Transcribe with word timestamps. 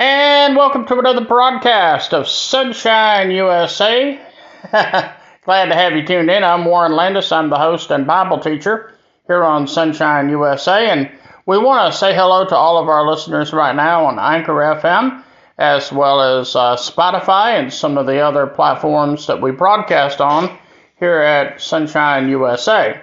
And 0.00 0.54
welcome 0.54 0.86
to 0.86 0.98
another 1.00 1.24
broadcast 1.24 2.14
of 2.14 2.28
Sonshine 2.28 3.32
USA. 3.32 4.20
Glad 4.70 5.64
to 5.66 5.74
have 5.74 5.94
you 5.94 6.06
tuned 6.06 6.30
in. 6.30 6.44
I'm 6.44 6.66
Warren 6.66 6.92
Landis. 6.92 7.32
I'm 7.32 7.50
the 7.50 7.58
host 7.58 7.90
and 7.90 8.06
Bible 8.06 8.38
teacher 8.38 8.94
here 9.26 9.42
on 9.42 9.66
Sonshine 9.66 10.30
USA. 10.30 10.88
And 10.88 11.10
we 11.46 11.58
want 11.58 11.92
to 11.92 11.98
say 11.98 12.14
hello 12.14 12.46
to 12.46 12.54
all 12.54 12.80
of 12.80 12.88
our 12.88 13.10
listeners 13.10 13.52
right 13.52 13.74
now 13.74 14.04
on 14.04 14.20
Anchor 14.20 14.52
FM, 14.52 15.24
as 15.58 15.90
well 15.90 16.38
as 16.38 16.54
uh, 16.54 16.76
Spotify 16.76 17.58
and 17.58 17.72
some 17.72 17.98
of 17.98 18.06
the 18.06 18.20
other 18.20 18.46
platforms 18.46 19.26
that 19.26 19.42
we 19.42 19.50
broadcast 19.50 20.20
on 20.20 20.56
here 21.00 21.18
at 21.18 21.60
Sonshine 21.60 22.28
USA. 22.28 23.00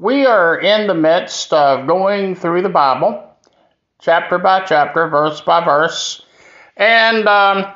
We 0.00 0.26
are 0.26 0.58
in 0.58 0.88
the 0.88 0.94
midst 0.94 1.52
of 1.52 1.86
going 1.86 2.34
through 2.34 2.62
the 2.62 2.68
Bible 2.68 3.29
chapter 4.00 4.38
by 4.38 4.64
chapter, 4.64 5.08
verse 5.08 5.40
by 5.40 5.64
verse. 5.64 6.22
And 6.76 7.28
um, 7.28 7.72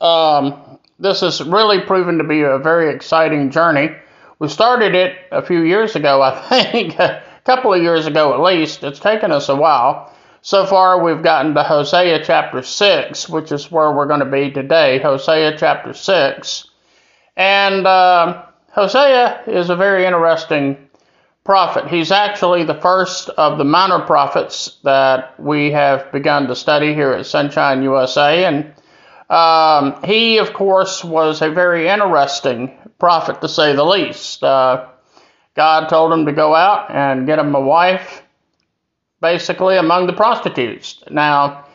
um, 0.00 0.78
this 0.98 1.20
has 1.20 1.42
really 1.42 1.80
proven 1.80 2.18
to 2.18 2.24
be 2.24 2.42
a 2.42 2.58
very 2.58 2.94
exciting 2.94 3.50
journey. 3.50 3.90
We 4.38 4.48
started 4.48 4.94
it 4.94 5.16
a 5.30 5.42
few 5.42 5.62
years 5.62 5.96
ago, 5.96 6.22
I 6.22 6.64
think, 6.72 6.98
a 6.98 7.22
couple 7.44 7.72
of 7.74 7.82
years 7.82 8.06
ago 8.06 8.32
at 8.34 8.40
least. 8.40 8.82
It's 8.82 8.98
taken 8.98 9.32
us 9.32 9.48
a 9.48 9.56
while. 9.56 10.14
So 10.42 10.64
far, 10.64 11.02
we've 11.02 11.22
gotten 11.22 11.54
to 11.54 11.62
Hosea 11.62 12.24
chapter 12.24 12.62
6, 12.62 13.28
which 13.28 13.52
is 13.52 13.70
where 13.70 13.92
we're 13.92 14.06
going 14.06 14.20
to 14.20 14.26
be 14.26 14.50
today. 14.50 14.98
Hosea 14.98 15.58
chapter 15.58 15.92
6. 15.92 16.70
And 17.36 17.86
uh, 17.86 18.44
Hosea 18.70 19.42
is 19.46 19.68
a 19.68 19.76
very 19.76 20.06
interesting 20.06 20.78
prophet. 21.50 21.88
He's 21.88 22.12
actually 22.12 22.62
the 22.62 22.80
first 22.80 23.28
of 23.30 23.58
the 23.58 23.64
minor 23.64 23.98
prophets 23.98 24.78
that 24.84 25.34
we 25.40 25.72
have 25.72 26.12
begun 26.12 26.46
to 26.46 26.54
study 26.54 26.94
here 26.94 27.10
at 27.10 27.26
Sonshine 27.26 27.82
USA. 27.82 28.44
And 28.44 28.72
um, 29.28 30.00
he, 30.04 30.38
of 30.38 30.52
course, 30.52 31.02
was 31.02 31.42
a 31.42 31.50
very 31.50 31.88
interesting 31.88 32.78
prophet 33.00 33.40
to 33.40 33.48
say 33.48 33.74
the 33.74 33.82
least. 33.82 34.44
Uh, 34.44 34.90
God 35.56 35.88
told 35.88 36.12
him 36.12 36.26
to 36.26 36.32
go 36.32 36.54
out 36.54 36.88
and 36.88 37.26
get 37.26 37.40
him 37.40 37.52
a 37.52 37.60
wife, 37.60 38.22
basically 39.20 39.76
among 39.76 40.06
the 40.06 40.12
prostitutes. 40.12 41.02
Now, 41.10 41.66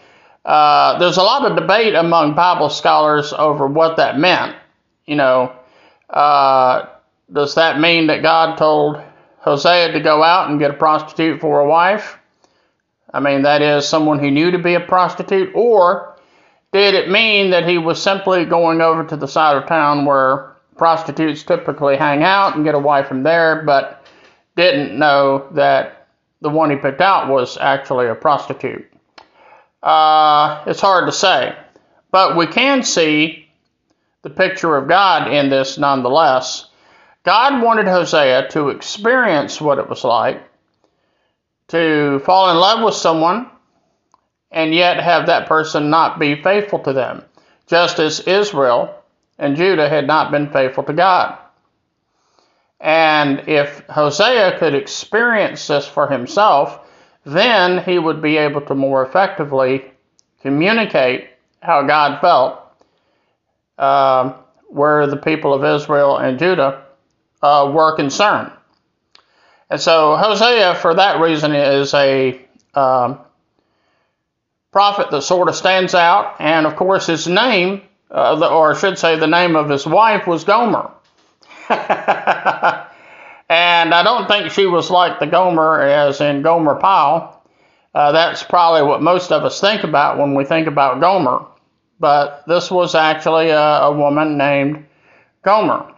uh, 0.45 0.99
there's 0.99 1.17
a 1.17 1.21
lot 1.21 1.51
of 1.51 1.57
debate 1.57 1.95
among 1.95 2.33
Bible 2.33 2.69
scholars 2.69 3.33
over 3.33 3.67
what 3.67 3.97
that 3.97 4.17
meant. 4.17 4.55
You 5.05 5.17
know, 5.17 5.53
uh, 6.09 6.85
does 7.29 7.55
that 7.55 7.81
mean 7.81 8.07
that 8.07 8.21
God 8.21 8.55
told 8.55 9.01
Hosea 9.45 9.91
to 9.91 9.99
go 9.99 10.23
out 10.23 10.49
and 10.49 10.59
get 10.59 10.71
a 10.71 10.73
prostitute 10.73 11.39
for 11.39 11.59
a 11.59 11.67
wife? 11.67 12.17
I 13.13 13.19
mean, 13.19 13.43
that 13.43 13.61
is 13.61 13.87
someone 13.87 14.21
he 14.21 14.31
knew 14.31 14.51
to 14.51 14.57
be 14.57 14.73
a 14.73 14.79
prostitute, 14.79 15.51
or 15.53 16.17
did 16.73 16.95
it 16.95 17.09
mean 17.09 17.51
that 17.51 17.69
he 17.69 17.77
was 17.77 18.01
simply 18.01 18.43
going 18.45 18.81
over 18.81 19.05
to 19.05 19.15
the 19.15 19.27
side 19.27 19.55
of 19.55 19.67
town 19.67 20.05
where 20.05 20.55
prostitutes 20.77 21.43
typically 21.43 21.95
hang 21.95 22.23
out 22.23 22.55
and 22.55 22.65
get 22.65 22.73
a 22.73 22.79
wife 22.79 23.07
from 23.07 23.21
there, 23.21 23.61
but 23.63 24.03
didn't 24.57 24.97
know 24.97 25.47
that 25.51 26.07
the 26.41 26.49
one 26.49 26.71
he 26.71 26.75
picked 26.75 26.99
out 26.99 27.29
was 27.29 27.55
actually 27.55 28.07
a 28.07 28.15
prostitute? 28.15 28.91
Uh, 29.83 30.63
it's 30.65 30.81
hard 30.81 31.05
to 31.05 31.11
say, 31.11 31.55
but 32.09 32.35
we 32.35 32.47
can 32.47 32.81
see 32.81 33.47
the 34.23 34.31
picture 34.31 34.75
of 34.75 34.87
God 34.87 35.31
in 35.31 35.51
this 35.51 35.77
nonetheless. 35.77 36.67
God 37.25 37.63
wanted 37.63 37.87
Hosea 37.87 38.49
to 38.49 38.69
experience 38.69 39.59
what 39.59 39.79
it 39.79 39.89
was 39.89 40.03
like 40.03 40.43
to 41.69 42.19
fall 42.19 42.51
in 42.51 42.57
love 42.57 42.83
with 42.83 42.93
someone 42.93 43.49
and 44.51 44.73
yet 44.73 45.01
have 45.01 45.25
that 45.25 45.47
person 45.47 45.89
not 45.89 46.19
be 46.19 46.41
faithful 46.41 46.79
to 46.79 46.93
them, 46.93 47.23
just 47.65 47.97
as 47.97 48.19
Israel 48.21 48.95
and 49.39 49.55
Judah 49.55 49.89
had 49.89 50.05
not 50.05 50.31
been 50.31 50.51
faithful 50.51 50.83
to 50.83 50.93
God. 50.93 51.39
And 52.79 53.49
if 53.49 53.83
Hosea 53.89 54.59
could 54.59 54.75
experience 54.75 55.65
this 55.65 55.87
for 55.87 56.07
himself, 56.07 56.79
then 57.25 57.83
he 57.83 57.97
would 57.97 58.21
be 58.21 58.37
able 58.37 58.61
to 58.61 58.75
more 58.75 59.03
effectively 59.03 59.85
communicate 60.41 61.29
how 61.61 61.81
God 61.81 62.21
felt 62.21 62.61
uh, 63.79 64.33
where 64.67 65.07
the 65.07 65.17
people 65.17 65.55
of 65.55 65.65
Israel 65.65 66.17
and 66.17 66.37
Judah 66.37 66.84
uh, 67.45 67.71
were 67.71 67.95
concerned. 67.95 68.51
And 69.69 69.79
so 69.79 70.15
Hosea, 70.15 70.75
for 70.75 70.95
that 70.95 71.19
reason, 71.21 71.53
is 71.53 71.93
a 71.93 72.41
um, 72.73 73.19
prophet 74.71 75.11
that 75.11 75.21
sort 75.21 75.47
of 75.47 75.55
stands 75.55 75.93
out. 75.93 76.35
And 76.39 76.65
of 76.65 76.75
course, 76.75 77.05
his 77.07 77.27
name, 77.27 77.83
uh, 78.09 78.47
or 78.51 78.73
I 78.73 78.77
should 78.77 78.97
say, 78.97 79.17
the 79.17 79.27
name 79.27 79.55
of 79.55 79.69
his 79.69 79.85
wife 79.85 80.25
was 80.27 80.43
Gomer. 80.43 80.91
and 81.69 81.79
I 83.49 84.01
don't 84.03 84.27
think 84.27 84.51
she 84.51 84.65
was 84.65 84.89
like 84.89 85.19
the 85.19 85.27
Gomer 85.27 85.81
as 85.81 86.21
in 86.21 86.41
Gomer 86.41 86.75
Pyle. 86.75 87.43
Uh, 87.93 88.11
that's 88.11 88.43
probably 88.43 88.81
what 88.87 89.01
most 89.01 89.31
of 89.31 89.43
us 89.43 89.61
think 89.61 89.83
about 89.83 90.17
when 90.17 90.33
we 90.33 90.45
think 90.45 90.67
about 90.67 90.99
Gomer. 90.99 91.45
But 91.99 92.43
this 92.47 92.69
was 92.69 92.93
actually 92.93 93.49
a, 93.49 93.81
a 93.83 93.91
woman 93.91 94.37
named 94.37 94.85
Gomer. 95.43 95.94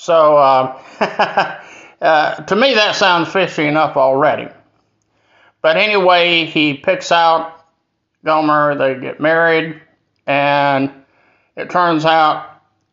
So 0.00 0.36
uh, 0.36 0.80
uh, 2.00 2.34
to 2.36 2.54
me, 2.54 2.74
that 2.74 2.94
sounds 2.94 3.32
fishy 3.32 3.66
enough 3.66 3.96
already. 3.96 4.46
But 5.60 5.76
anyway, 5.76 6.44
he 6.44 6.74
picks 6.74 7.10
out 7.10 7.66
Gomer, 8.24 8.76
they 8.76 9.00
get 9.00 9.18
married, 9.18 9.82
and 10.24 10.92
it 11.56 11.70
turns 11.70 12.04
out, 12.04 12.48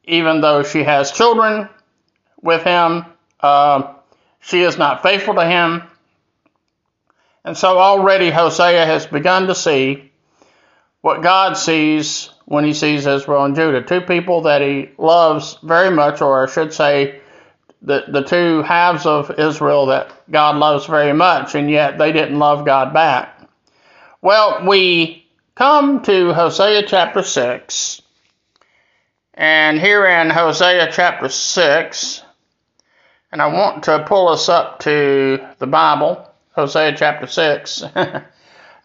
even 0.05 0.41
though 0.41 0.63
she 0.63 0.81
has 0.81 1.11
children 1.11 1.69
with 2.41 2.63
him, 2.63 3.05
uh, 3.39 3.94
she 4.39 4.63
is 4.63 4.79
not 4.79 5.03
faithful 5.03 5.35
to 5.35 5.45
him. 5.45 5.83
And 7.44 7.55
so 7.55 7.77
already 7.77 8.31
Hosea 8.31 8.83
has 8.83 9.05
begun 9.05 9.45
to 9.45 9.53
see 9.53 10.11
what 11.01 11.21
God 11.21 11.55
sees 11.55 12.31
when 12.45 12.63
he 12.63 12.73
sees 12.73 13.06
Israel 13.06 13.44
and 13.44 13.56
Judah. 13.56 13.81
Two 13.81 14.01
people 14.01 14.41
that 14.41 14.61
he 14.61 14.89
loves 14.97 15.57
very 15.63 15.89
much, 15.91 16.22
or 16.22 16.47
I 16.47 16.51
should 16.51 16.73
say, 16.73 17.19
the, 17.81 18.06
the 18.07 18.23
two 18.23 18.61
halves 18.63 19.06
of 19.06 19.31
Israel 19.39 19.88
that 19.88 20.11
God 20.31 20.56
loves 20.57 20.85
very 20.85 21.13
much, 21.13 21.56
and 21.56 21.69
yet 21.69 21.97
they 21.97 22.11
didn't 22.11 22.39
love 22.39 22.66
God 22.66 22.94
back. 22.94 23.41
Well, 24.22 24.66
we 24.66 25.28
come 25.56 26.01
to 26.03 26.33
Hosea 26.33 26.83
chapter 26.88 27.22
6, 27.22 28.01
and 29.33 29.79
here 29.79 30.06
in 30.06 30.29
Hosea 30.29 30.89
chapter 30.91 31.29
6, 31.29 32.23
and 33.31 33.41
I 33.41 33.47
want 33.47 33.83
to 33.83 34.06
pull 34.07 34.29
us 34.29 34.50
up 34.50 34.79
to 34.81 35.45
the 35.59 35.67
Bible, 35.67 36.27
Hosea 36.56 36.95
chapter 36.95 37.27
6. 37.27 37.83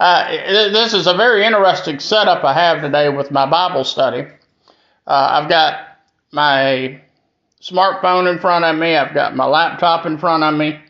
Uh, 0.00 0.30
this 0.70 0.94
is 0.94 1.06
a 1.06 1.12
very 1.12 1.44
interesting 1.44 1.98
setup 1.98 2.42
I 2.42 2.54
have 2.54 2.80
today 2.80 3.10
with 3.10 3.30
my 3.30 3.44
Bible 3.44 3.84
study. 3.84 4.26
Uh, 5.06 5.28
I've 5.32 5.50
got 5.50 5.98
my 6.32 7.02
smartphone 7.60 8.32
in 8.32 8.38
front 8.38 8.64
of 8.64 8.78
me, 8.78 8.96
I've 8.96 9.12
got 9.12 9.36
my 9.36 9.44
laptop 9.44 10.06
in 10.06 10.16
front 10.16 10.42
of 10.42 10.54
me. 10.54 10.80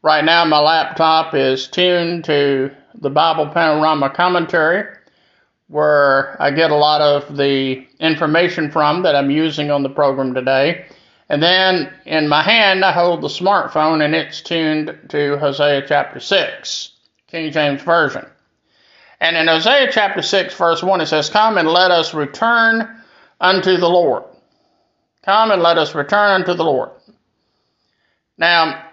Right 0.00 0.24
now, 0.24 0.46
my 0.46 0.60
laptop 0.60 1.34
is 1.34 1.68
tuned 1.68 2.24
to 2.24 2.74
the 2.94 3.10
Bible 3.10 3.48
Panorama 3.48 4.08
Commentary, 4.08 4.96
where 5.66 6.34
I 6.40 6.50
get 6.50 6.70
a 6.70 6.74
lot 6.74 7.02
of 7.02 7.36
the 7.36 7.86
information 8.00 8.70
from 8.70 9.02
that 9.02 9.14
I'm 9.14 9.30
using 9.30 9.70
on 9.70 9.82
the 9.82 9.90
program 9.90 10.32
today. 10.32 10.86
And 11.28 11.42
then 11.42 11.92
in 12.06 12.28
my 12.28 12.42
hand, 12.42 12.82
I 12.82 12.92
hold 12.92 13.20
the 13.20 13.28
smartphone 13.28 14.02
and 14.02 14.14
it's 14.14 14.40
tuned 14.40 14.98
to 15.10 15.36
Hosea 15.36 15.86
chapter 15.86 16.18
6, 16.18 16.92
King 17.30 17.52
James 17.52 17.82
Version. 17.82 18.24
And 19.20 19.36
in 19.36 19.48
Isaiah 19.48 19.90
chapter 19.90 20.22
6, 20.22 20.54
verse 20.54 20.82
1, 20.82 21.00
it 21.00 21.06
says, 21.06 21.30
Come 21.30 21.58
and 21.58 21.68
let 21.68 21.90
us 21.90 22.14
return 22.14 23.00
unto 23.40 23.76
the 23.76 23.88
Lord. 23.88 24.24
Come 25.24 25.50
and 25.50 25.62
let 25.62 25.78
us 25.78 25.94
return 25.94 26.42
unto 26.42 26.54
the 26.54 26.64
Lord. 26.64 26.90
Now, 28.36 28.84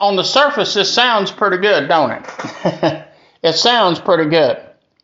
on 0.00 0.16
the 0.16 0.24
surface, 0.24 0.74
this 0.74 0.92
sounds 0.92 1.30
pretty 1.30 1.58
good, 1.58 1.88
don't 1.88 2.10
it? 2.10 3.06
it 3.42 3.52
sounds 3.54 4.00
pretty 4.00 4.28
good. 4.28 4.58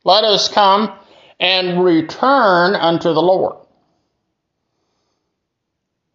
Let 0.04 0.24
us 0.24 0.48
come 0.48 0.96
and 1.40 1.84
return 1.84 2.74
unto 2.74 3.12
the 3.12 3.22
Lord. 3.22 3.56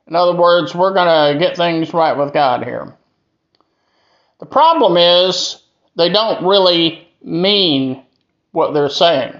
In 0.07 0.15
other 0.15 0.35
words, 0.35 0.73
we're 0.73 0.93
going 0.93 1.33
to 1.33 1.39
get 1.39 1.55
things 1.55 1.93
right 1.93 2.17
with 2.17 2.33
God 2.33 2.63
here. 2.63 2.95
The 4.39 4.45
problem 4.45 4.97
is 4.97 5.61
they 5.95 6.09
don't 6.09 6.45
really 6.45 7.08
mean 7.21 8.03
what 8.51 8.73
they're 8.73 8.89
saying. 8.89 9.33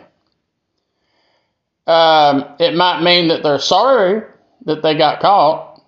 Um, 1.88 2.46
it 2.60 2.76
might 2.76 3.02
mean 3.02 3.30
that 3.30 3.42
they're 3.42 3.60
sorry 3.60 4.24
that 4.66 4.84
they 4.84 4.96
got 4.96 5.22
caught. 5.22 5.82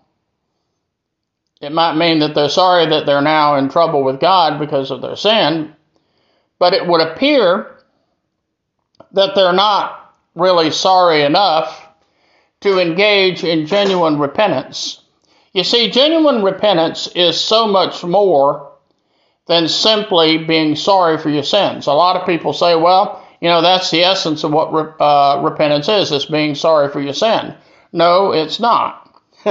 It 1.62 1.72
might 1.72 1.96
mean 1.96 2.20
that 2.20 2.34
they're 2.34 2.50
sorry 2.50 2.88
that 2.88 3.06
they're 3.06 3.22
now 3.22 3.56
in 3.58 3.70
trouble 3.70 4.04
with 4.04 4.20
God 4.20 4.60
because 4.60 4.90
of 4.90 5.02
their 5.02 5.16
sin. 5.16 5.76
But 6.58 6.74
it 6.74 6.88
would 6.88 7.02
appear 7.02 7.78
that 9.12 9.36
they're 9.36 9.54
not 9.54 10.16
really 10.34 10.72
sorry 10.72 11.22
enough 11.22 11.88
to 12.62 12.80
engage 12.80 13.44
in 13.44 13.68
genuine 13.68 14.18
repentance. 14.18 15.02
You 15.54 15.64
see, 15.64 15.92
genuine 15.92 16.44
repentance 16.44 17.08
is 17.14 17.40
so 17.40 17.68
much 17.68 18.04
more 18.04 18.71
than 19.52 19.68
simply 19.68 20.38
being 20.38 20.78
sorry 20.78 21.18
for 21.18 21.30
your 21.30 21.44
sins. 21.44 21.86
A 21.86 21.92
lot 21.92 22.16
of 22.16 22.26
people 22.26 22.54
say, 22.54 22.74
well, 22.74 23.22
you 23.42 23.50
know, 23.50 23.62
that's 23.62 23.92
the 23.92 24.06
essence 24.06 24.46
of 24.46 24.54
what 24.54 24.72
re- 24.72 24.94
uh, 24.98 25.42
repentance 25.44 25.90
is, 25.90 26.10
is 26.10 26.26
being 26.26 26.56
sorry 26.56 26.88
for 26.88 27.02
your 27.02 27.14
sin. 27.14 27.54
No, 27.92 28.32
it's 28.32 28.62
not. 28.62 29.14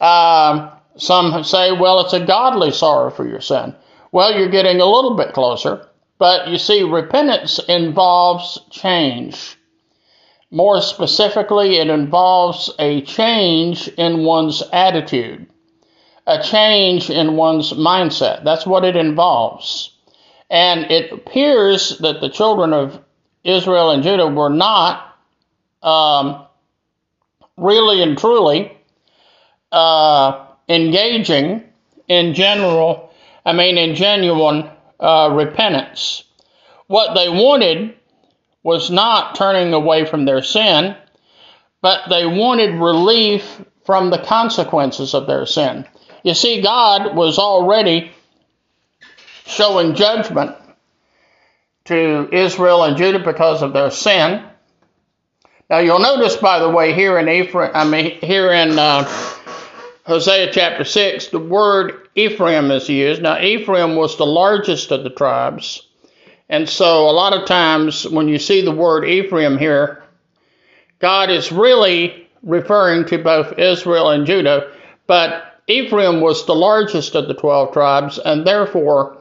um, 0.00 0.70
some 0.96 1.42
say, 1.42 1.72
well, 1.72 1.98
it's 2.02 2.12
a 2.12 2.24
godly 2.24 2.70
sorrow 2.70 3.10
for 3.10 3.26
your 3.26 3.40
sin. 3.40 3.74
Well, 4.12 4.38
you're 4.38 4.50
getting 4.50 4.80
a 4.80 4.86
little 4.86 5.16
bit 5.16 5.32
closer. 5.32 5.88
But 6.18 6.46
you 6.46 6.56
see, 6.56 6.84
repentance 6.84 7.58
involves 7.68 8.60
change. 8.70 9.56
More 10.52 10.80
specifically, 10.80 11.78
it 11.78 11.88
involves 11.88 12.70
a 12.78 13.00
change 13.00 13.88
in 13.88 14.22
one's 14.22 14.62
attitude, 14.72 15.48
a 16.26 16.42
change 16.42 17.10
in 17.10 17.36
one's 17.36 17.72
mindset. 17.72 18.44
That's 18.44 18.66
what 18.66 18.84
it 18.84 18.96
involves. 18.96 19.92
And 20.50 20.90
it 20.90 21.12
appears 21.12 21.98
that 21.98 22.20
the 22.20 22.28
children 22.28 22.72
of 22.72 23.00
Israel 23.44 23.90
and 23.90 24.02
Judah 24.02 24.26
were 24.26 24.50
not 24.50 25.16
um, 25.82 26.46
really 27.56 28.02
and 28.02 28.18
truly 28.18 28.76
uh, 29.70 30.46
engaging 30.68 31.64
in 32.08 32.34
general, 32.34 33.12
I 33.44 33.52
mean, 33.52 33.78
in 33.78 33.94
genuine 33.94 34.70
uh, 34.98 35.30
repentance. 35.32 36.24
What 36.86 37.14
they 37.14 37.28
wanted 37.28 37.94
was 38.62 38.90
not 38.90 39.36
turning 39.36 39.72
away 39.72 40.04
from 40.04 40.24
their 40.24 40.42
sin, 40.42 40.96
but 41.82 42.08
they 42.08 42.26
wanted 42.26 42.80
relief 42.80 43.62
from 43.84 44.10
the 44.10 44.18
consequences 44.18 45.14
of 45.14 45.26
their 45.26 45.46
sin. 45.46 45.86
You 46.26 46.34
see, 46.34 46.60
God 46.60 47.14
was 47.14 47.38
already 47.38 48.10
showing 49.46 49.94
judgment 49.94 50.56
to 51.84 52.28
Israel 52.32 52.82
and 52.82 52.96
Judah 52.96 53.20
because 53.20 53.62
of 53.62 53.72
their 53.72 53.92
sin. 53.92 54.44
Now 55.70 55.78
you'll 55.78 56.00
notice, 56.00 56.36
by 56.36 56.58
the 56.58 56.68
way, 56.68 56.94
here 56.94 57.16
in 57.20 57.28
Ephraim, 57.28 57.70
I 57.72 57.88
mean 57.88 58.18
here 58.22 58.50
in 58.50 58.76
uh, 58.76 59.04
Hosea 60.04 60.50
chapter 60.52 60.82
six, 60.82 61.28
the 61.28 61.38
word 61.38 62.08
Ephraim 62.16 62.72
is 62.72 62.88
used. 62.88 63.22
Now 63.22 63.40
Ephraim 63.40 63.94
was 63.94 64.16
the 64.16 64.26
largest 64.26 64.90
of 64.90 65.04
the 65.04 65.10
tribes, 65.10 65.86
and 66.48 66.68
so 66.68 67.08
a 67.08 67.12
lot 67.12 67.34
of 67.34 67.46
times 67.46 68.04
when 68.04 68.26
you 68.26 68.40
see 68.40 68.62
the 68.62 68.72
word 68.72 69.04
Ephraim 69.04 69.58
here, 69.58 70.02
God 70.98 71.30
is 71.30 71.52
really 71.52 72.28
referring 72.42 73.04
to 73.10 73.18
both 73.18 73.60
Israel 73.60 74.10
and 74.10 74.26
Judah, 74.26 74.72
but 75.06 75.52
Ephraim 75.68 76.20
was 76.20 76.46
the 76.46 76.54
largest 76.54 77.14
of 77.14 77.26
the 77.26 77.34
12 77.34 77.72
tribes, 77.72 78.18
and 78.18 78.46
therefore 78.46 79.18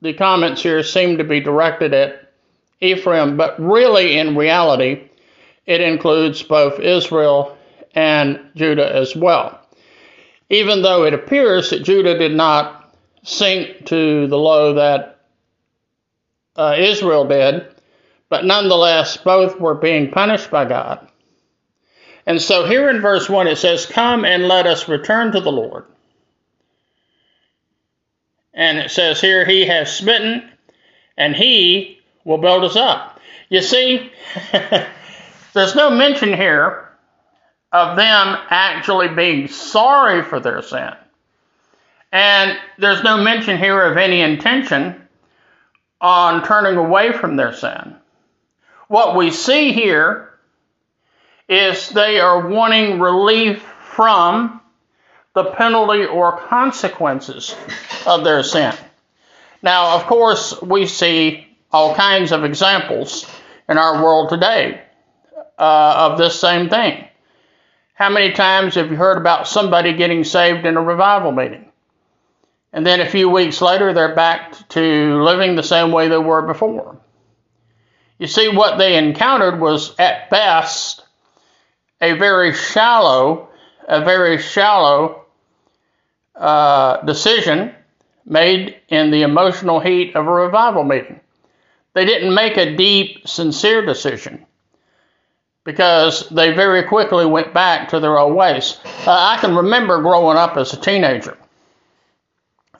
the 0.00 0.12
comments 0.12 0.62
here 0.62 0.82
seem 0.82 1.18
to 1.18 1.24
be 1.24 1.40
directed 1.40 1.92
at 1.92 2.32
Ephraim, 2.80 3.36
but 3.36 3.60
really 3.60 4.18
in 4.18 4.36
reality, 4.36 5.08
it 5.66 5.80
includes 5.80 6.42
both 6.42 6.80
Israel 6.80 7.56
and 7.94 8.40
Judah 8.54 8.94
as 8.94 9.14
well. 9.14 9.60
Even 10.50 10.82
though 10.82 11.04
it 11.04 11.14
appears 11.14 11.70
that 11.70 11.84
Judah 11.84 12.18
did 12.18 12.32
not 12.32 12.94
sink 13.22 13.86
to 13.86 14.26
the 14.26 14.38
low 14.38 14.74
that 14.74 15.20
uh, 16.56 16.74
Israel 16.78 17.26
did, 17.26 17.66
but 18.28 18.44
nonetheless, 18.44 19.16
both 19.16 19.60
were 19.60 19.74
being 19.74 20.10
punished 20.10 20.50
by 20.50 20.64
God. 20.64 21.08
And 22.26 22.40
so 22.40 22.66
here 22.66 22.88
in 22.88 23.00
verse 23.00 23.28
1 23.28 23.48
it 23.48 23.58
says, 23.58 23.86
Come 23.86 24.24
and 24.24 24.48
let 24.48 24.66
us 24.66 24.88
return 24.88 25.32
to 25.32 25.40
the 25.40 25.52
Lord. 25.52 25.84
And 28.54 28.78
it 28.78 28.90
says 28.90 29.20
here, 29.20 29.44
He 29.44 29.66
has 29.66 29.94
smitten, 29.94 30.48
and 31.16 31.34
He 31.34 31.98
will 32.24 32.38
build 32.38 32.64
us 32.64 32.76
up. 32.76 33.20
You 33.48 33.60
see, 33.60 34.10
There's 35.52 35.74
no 35.74 35.90
mention 35.90 36.32
here 36.32 36.88
of 37.72 37.96
them 37.96 38.36
actually 38.50 39.08
being 39.08 39.48
sorry 39.48 40.22
for 40.22 40.40
their 40.40 40.62
sin. 40.62 40.92
And 42.10 42.58
there's 42.78 43.02
no 43.02 43.18
mention 43.18 43.58
here 43.58 43.80
of 43.80 43.96
any 43.96 44.20
intention 44.20 45.08
on 46.00 46.44
turning 46.44 46.76
away 46.76 47.12
from 47.12 47.36
their 47.36 47.54
sin. 47.54 47.96
What 48.88 49.16
we 49.16 49.30
see 49.30 49.72
here 49.72 50.31
is 51.52 51.90
they 51.90 52.18
are 52.20 52.48
wanting 52.48 52.98
relief 53.00 53.62
from 53.94 54.60
the 55.34 55.44
penalty 55.44 56.04
or 56.04 56.38
consequences 56.38 57.54
of 58.06 58.24
their 58.24 58.42
sin. 58.42 58.74
Now, 59.62 59.96
of 59.96 60.06
course, 60.06 60.60
we 60.60 60.86
see 60.86 61.46
all 61.70 61.94
kinds 61.94 62.32
of 62.32 62.44
examples 62.44 63.26
in 63.68 63.78
our 63.78 64.02
world 64.02 64.28
today 64.28 64.82
uh, 65.58 66.10
of 66.10 66.18
this 66.18 66.38
same 66.38 66.68
thing. 66.68 67.04
How 67.94 68.10
many 68.10 68.32
times 68.32 68.74
have 68.74 68.90
you 68.90 68.96
heard 68.96 69.18
about 69.18 69.46
somebody 69.46 69.92
getting 69.92 70.24
saved 70.24 70.66
in 70.66 70.76
a 70.76 70.82
revival 70.82 71.32
meeting? 71.32 71.70
And 72.72 72.86
then 72.86 73.00
a 73.00 73.08
few 73.08 73.28
weeks 73.28 73.60
later, 73.60 73.92
they're 73.92 74.14
back 74.14 74.68
to 74.70 75.22
living 75.22 75.54
the 75.54 75.62
same 75.62 75.92
way 75.92 76.08
they 76.08 76.18
were 76.18 76.42
before. 76.42 76.98
You 78.18 78.26
see, 78.26 78.48
what 78.48 78.78
they 78.78 78.96
encountered 78.96 79.60
was 79.60 79.94
at 79.98 80.30
best 80.30 81.04
a 82.02 82.12
very 82.14 82.52
shallow, 82.52 83.48
a 83.88 84.04
very 84.04 84.36
shallow 84.38 85.24
uh, 86.34 87.00
decision 87.02 87.72
made 88.26 88.76
in 88.88 89.10
the 89.10 89.22
emotional 89.22 89.80
heat 89.80 90.14
of 90.16 90.26
a 90.26 90.30
revival 90.30 90.84
meeting. 90.84 91.20
They 91.94 92.04
didn't 92.04 92.34
make 92.34 92.56
a 92.56 92.76
deep, 92.76 93.28
sincere 93.28 93.86
decision 93.86 94.44
because 95.64 96.28
they 96.30 96.52
very 96.52 96.82
quickly 96.82 97.24
went 97.24 97.54
back 97.54 97.90
to 97.90 98.00
their 98.00 98.18
old 98.18 98.34
ways. 98.34 98.78
Uh, 99.06 99.12
I 99.12 99.38
can 99.40 99.54
remember 99.54 100.02
growing 100.02 100.36
up 100.36 100.56
as 100.56 100.72
a 100.72 100.80
teenager. 100.80 101.38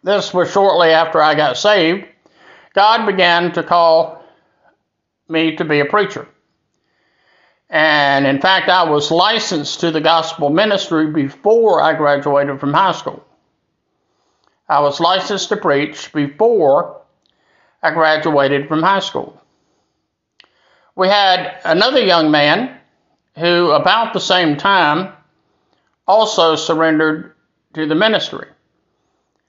This 0.03 0.35
was 0.35 0.51
shortly 0.51 0.89
after 0.89 1.23
I 1.23 1.37
got 1.37 1.57
saved. 1.57 2.07
God 2.75 3.07
began 3.07 3.53
to 3.53 3.63
call 3.63 4.25
me 5.29 5.55
to 5.57 5.65
be 5.65 5.79
a 5.79 5.85
preacher. 5.85 6.27
And 7.73 8.27
in 8.27 8.41
fact, 8.41 8.69
I 8.69 8.89
was 8.89 9.11
licensed 9.11 9.81
to 9.81 9.91
the 9.91 10.01
gospel 10.01 10.51
ministry 10.51 11.11
before 11.11 11.83
I 11.83 11.95
graduated 11.95 12.61
from 12.61 12.73
high 12.73 12.93
school. 12.93 13.25
I 14.69 14.81
was 14.81 15.01
licensed 15.01 15.49
to 15.49 15.57
preach 15.57 16.13
before 16.13 17.01
I 17.83 17.91
graduated 17.91 18.69
from 18.69 18.83
high 18.83 19.01
school 19.01 19.43
we 20.95 21.09
had 21.09 21.61
another 21.65 22.01
young 22.01 22.31
man 22.31 22.79
who, 23.37 23.71
about 23.71 24.13
the 24.13 24.21
same 24.21 24.57
time, 24.57 25.13
also 26.07 26.55
surrendered 26.55 27.35
to 27.75 27.87
the 27.87 27.95
ministry. 27.95 28.49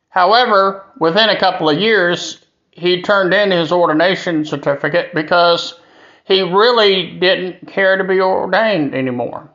However, 0.09 0.85
within 0.99 1.29
a 1.29 1.39
couple 1.39 1.69
of 1.69 1.79
years, 1.79 2.45
he 2.71 3.01
turned 3.01 3.33
in 3.33 3.51
his 3.51 3.71
ordination 3.71 4.45
certificate 4.45 5.13
because 5.13 5.79
he 6.25 6.41
really 6.41 7.17
didn't 7.17 7.67
care 7.67 7.97
to 7.97 8.03
be 8.03 8.21
ordained 8.21 8.95
anymore. 8.95 9.49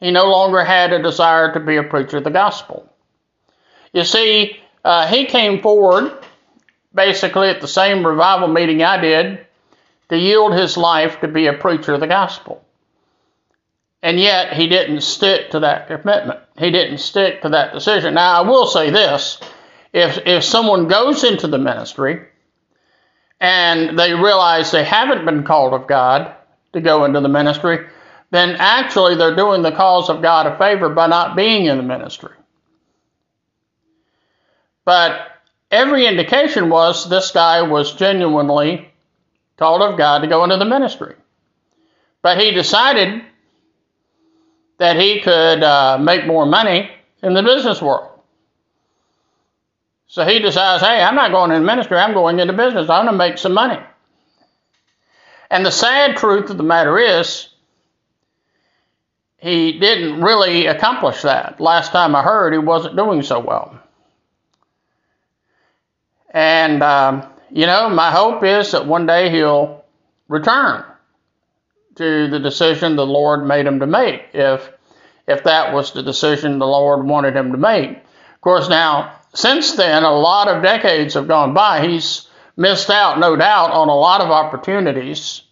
He 0.00 0.10
no 0.10 0.26
longer 0.30 0.64
had 0.64 0.92
a 0.92 1.02
desire 1.02 1.52
to 1.52 1.60
be 1.60 1.76
a 1.76 1.82
preacher 1.82 2.18
of 2.18 2.24
the 2.24 2.30
gospel. 2.30 2.88
You 3.92 4.04
see, 4.04 4.58
uh, 4.84 5.06
he 5.06 5.26
came 5.26 5.60
forward 5.60 6.12
basically 6.94 7.48
at 7.48 7.60
the 7.60 7.68
same 7.68 8.06
revival 8.06 8.48
meeting 8.48 8.82
I 8.82 9.00
did 9.00 9.46
to 10.08 10.18
yield 10.18 10.54
his 10.54 10.76
life 10.76 11.20
to 11.20 11.28
be 11.28 11.46
a 11.46 11.52
preacher 11.52 11.94
of 11.94 12.00
the 12.00 12.06
gospel. 12.06 12.64
And 14.02 14.18
yet 14.18 14.54
he 14.54 14.66
didn't 14.66 15.02
stick 15.02 15.50
to 15.50 15.60
that 15.60 15.86
commitment. 15.86 16.40
He 16.58 16.70
didn't 16.70 16.98
stick 16.98 17.42
to 17.42 17.50
that 17.50 17.74
decision. 17.74 18.14
Now 18.14 18.42
I 18.42 18.48
will 18.48 18.66
say 18.66 18.90
this. 18.90 19.38
If 19.92 20.18
if 20.26 20.44
someone 20.44 20.88
goes 20.88 21.24
into 21.24 21.46
the 21.48 21.58
ministry 21.58 22.26
and 23.40 23.98
they 23.98 24.14
realize 24.14 24.70
they 24.70 24.84
haven't 24.84 25.24
been 25.24 25.44
called 25.44 25.72
of 25.72 25.86
God 25.86 26.34
to 26.72 26.80
go 26.80 27.04
into 27.04 27.20
the 27.20 27.28
ministry, 27.28 27.86
then 28.30 28.56
actually 28.58 29.16
they're 29.16 29.34
doing 29.34 29.62
the 29.62 29.72
cause 29.72 30.08
of 30.08 30.22
God 30.22 30.46
a 30.46 30.58
favor 30.58 30.90
by 30.90 31.06
not 31.06 31.36
being 31.36 31.66
in 31.66 31.76
the 31.78 31.82
ministry. 31.82 32.34
But 34.84 35.26
every 35.70 36.06
indication 36.06 36.68
was 36.68 37.08
this 37.08 37.30
guy 37.30 37.62
was 37.62 37.94
genuinely 37.94 38.90
called 39.56 39.82
of 39.82 39.98
God 39.98 40.20
to 40.20 40.26
go 40.26 40.44
into 40.44 40.56
the 40.56 40.64
ministry. 40.64 41.14
But 42.22 42.38
he 42.38 42.52
decided 42.52 43.22
that 44.78 44.96
he 44.96 45.20
could 45.20 45.62
uh, 45.62 45.98
make 45.98 46.26
more 46.26 46.46
money 46.46 46.90
in 47.22 47.34
the 47.34 47.42
business 47.42 47.82
world. 47.82 48.09
So 50.10 50.24
he 50.24 50.40
decides, 50.40 50.82
hey, 50.82 51.00
I'm 51.00 51.14
not 51.14 51.30
going 51.30 51.52
into 51.52 51.64
ministry, 51.64 51.96
I'm 51.96 52.14
going 52.14 52.40
into 52.40 52.52
business. 52.52 52.90
I'm 52.90 53.06
going 53.06 53.14
to 53.14 53.18
make 53.18 53.38
some 53.38 53.54
money. 53.54 53.78
And 55.48 55.64
the 55.64 55.70
sad 55.70 56.16
truth 56.16 56.50
of 56.50 56.56
the 56.56 56.64
matter 56.64 56.98
is, 56.98 57.48
he 59.38 59.78
didn't 59.78 60.20
really 60.20 60.66
accomplish 60.66 61.22
that. 61.22 61.60
Last 61.60 61.92
time 61.92 62.16
I 62.16 62.22
heard, 62.24 62.52
he 62.52 62.58
wasn't 62.58 62.96
doing 62.96 63.22
so 63.22 63.38
well. 63.38 63.78
And, 66.34 66.82
um, 66.82 67.32
you 67.52 67.66
know, 67.66 67.88
my 67.88 68.10
hope 68.10 68.42
is 68.42 68.72
that 68.72 68.86
one 68.86 69.06
day 69.06 69.30
he'll 69.30 69.84
return 70.26 70.84
to 71.94 72.26
the 72.26 72.40
decision 72.40 72.96
the 72.96 73.06
Lord 73.06 73.46
made 73.46 73.64
him 73.64 73.78
to 73.78 73.86
make, 73.86 74.24
if, 74.34 74.72
if 75.28 75.44
that 75.44 75.72
was 75.72 75.92
the 75.92 76.02
decision 76.02 76.58
the 76.58 76.66
Lord 76.66 77.06
wanted 77.06 77.36
him 77.36 77.52
to 77.52 77.58
make. 77.58 77.90
Of 77.90 78.40
course, 78.40 78.68
now, 78.68 79.19
since 79.32 79.74
then, 79.76 80.02
a 80.02 80.10
lot 80.10 80.48
of 80.48 80.62
decades 80.62 81.14
have 81.14 81.28
gone 81.28 81.54
by. 81.54 81.86
He's 81.86 82.28
missed 82.56 82.90
out, 82.90 83.18
no 83.18 83.36
doubt, 83.36 83.70
on 83.70 83.88
a 83.88 83.94
lot 83.94 84.20
of 84.20 84.30
opportunities 84.30 85.42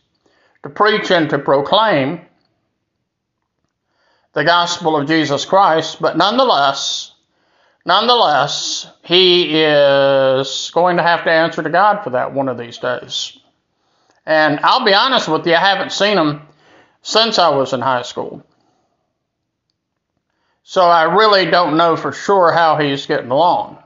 to 0.63 0.69
preach 0.69 1.11
and 1.11 1.31
to 1.31 1.39
proclaim 1.39 2.21
the 4.33 4.45
gospel 4.45 4.97
of 4.97 5.09
Jesus 5.09 5.45
Christ, 5.45 6.01
but 6.01 6.17
nonetheless, 6.17 7.13
nonetheless, 7.85 8.89
he 9.03 9.63
is 9.63 10.71
going 10.75 10.97
to 10.99 11.03
have 11.03 11.25
to 11.25 11.31
answer 11.31 11.63
to 11.63 11.71
God 11.71 12.05
for 12.05 12.11
that 12.11 12.35
one 12.35 12.49
of 12.49 12.59
these 12.59 12.79
days. 12.79 13.39
And 14.27 14.61
I'll 14.63 14.85
be 14.85 14.95
honest 14.95 15.29
with 15.29 15.47
you, 15.47 15.55
I 15.55 15.61
haven't 15.61 15.93
seen 15.93 16.19
him 16.19 16.43
since 17.03 17.39
I 17.39 17.49
was 17.49 17.73
in 17.73 17.81
high 17.81 18.03
school. 18.03 18.45
So 20.69 20.83
I 20.83 21.05
really 21.05 21.47
don't 21.47 21.79
know 21.79 21.97
for 21.97 22.13
sure 22.13 22.53
how 22.53 22.77
he's 22.77 23.07
getting 23.07 23.31
along. 23.31 23.83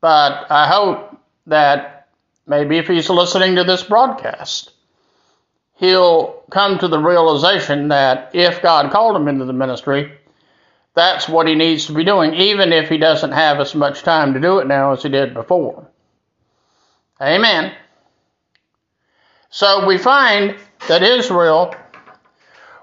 But 0.00 0.50
I 0.50 0.66
hope 0.66 1.20
that 1.48 2.08
maybe 2.46 2.78
if 2.78 2.86
he's 2.86 3.10
listening 3.10 3.56
to 3.56 3.64
this 3.64 3.82
broadcast, 3.82 4.72
he'll 5.74 6.42
come 6.50 6.78
to 6.78 6.88
the 6.88 6.98
realization 6.98 7.88
that 7.88 8.30
if 8.32 8.62
God 8.62 8.90
called 8.90 9.16
him 9.16 9.28
into 9.28 9.44
the 9.44 9.52
ministry, 9.52 10.12
that's 10.94 11.28
what 11.28 11.46
he 11.46 11.54
needs 11.54 11.84
to 11.88 11.92
be 11.92 12.02
doing, 12.02 12.32
even 12.32 12.72
if 12.72 12.88
he 12.88 12.96
doesn't 12.96 13.32
have 13.32 13.60
as 13.60 13.74
much 13.74 14.02
time 14.02 14.32
to 14.32 14.40
do 14.40 14.60
it 14.60 14.66
now 14.66 14.92
as 14.92 15.02
he 15.02 15.10
did 15.10 15.34
before. 15.34 15.86
Amen. 17.20 17.74
So 19.50 19.86
we 19.86 19.98
find 19.98 20.56
that 20.88 21.02
Israel 21.02 21.74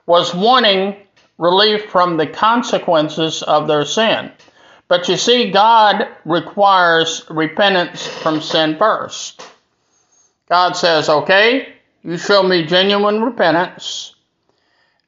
was 0.05 0.32
wanting 0.36 0.98
relief 1.38 1.90
from 1.90 2.18
the 2.18 2.28
consequences 2.28 3.44
of 3.44 3.68
their 3.68 3.86
sin. 3.86 4.32
But 4.88 5.10
you 5.10 5.18
see, 5.18 5.52
God 5.52 6.08
requires 6.25 7.25
repentance 7.30 8.06
from 8.06 8.42
sin 8.42 8.78
first. 8.78 9.48
God 10.50 10.74
says, 10.74 11.10
okay, 11.10 11.74
you 12.04 12.18
show 12.18 12.44
me 12.44 12.66
genuine 12.66 13.24
repentance, 13.24 14.13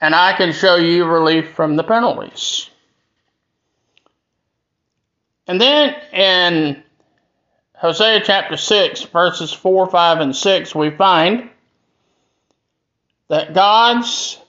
and 0.01 0.15
I 0.15 0.33
can 0.33 0.53
show 0.53 0.77
you 0.77 1.05
relief 1.05 1.53
from 1.53 1.75
the 1.75 1.83
penalties. 1.83 2.69
And 5.47 5.61
then 5.61 5.95
in 6.13 6.83
Hosea 7.75 8.21
chapter 8.21 8.57
6, 8.57 9.03
verses 9.03 9.53
4, 9.53 9.89
5, 9.89 10.19
and 10.21 10.35
6, 10.35 10.73
we 10.73 10.89
find 10.89 11.49
that 13.27 13.53
God's 13.53 14.39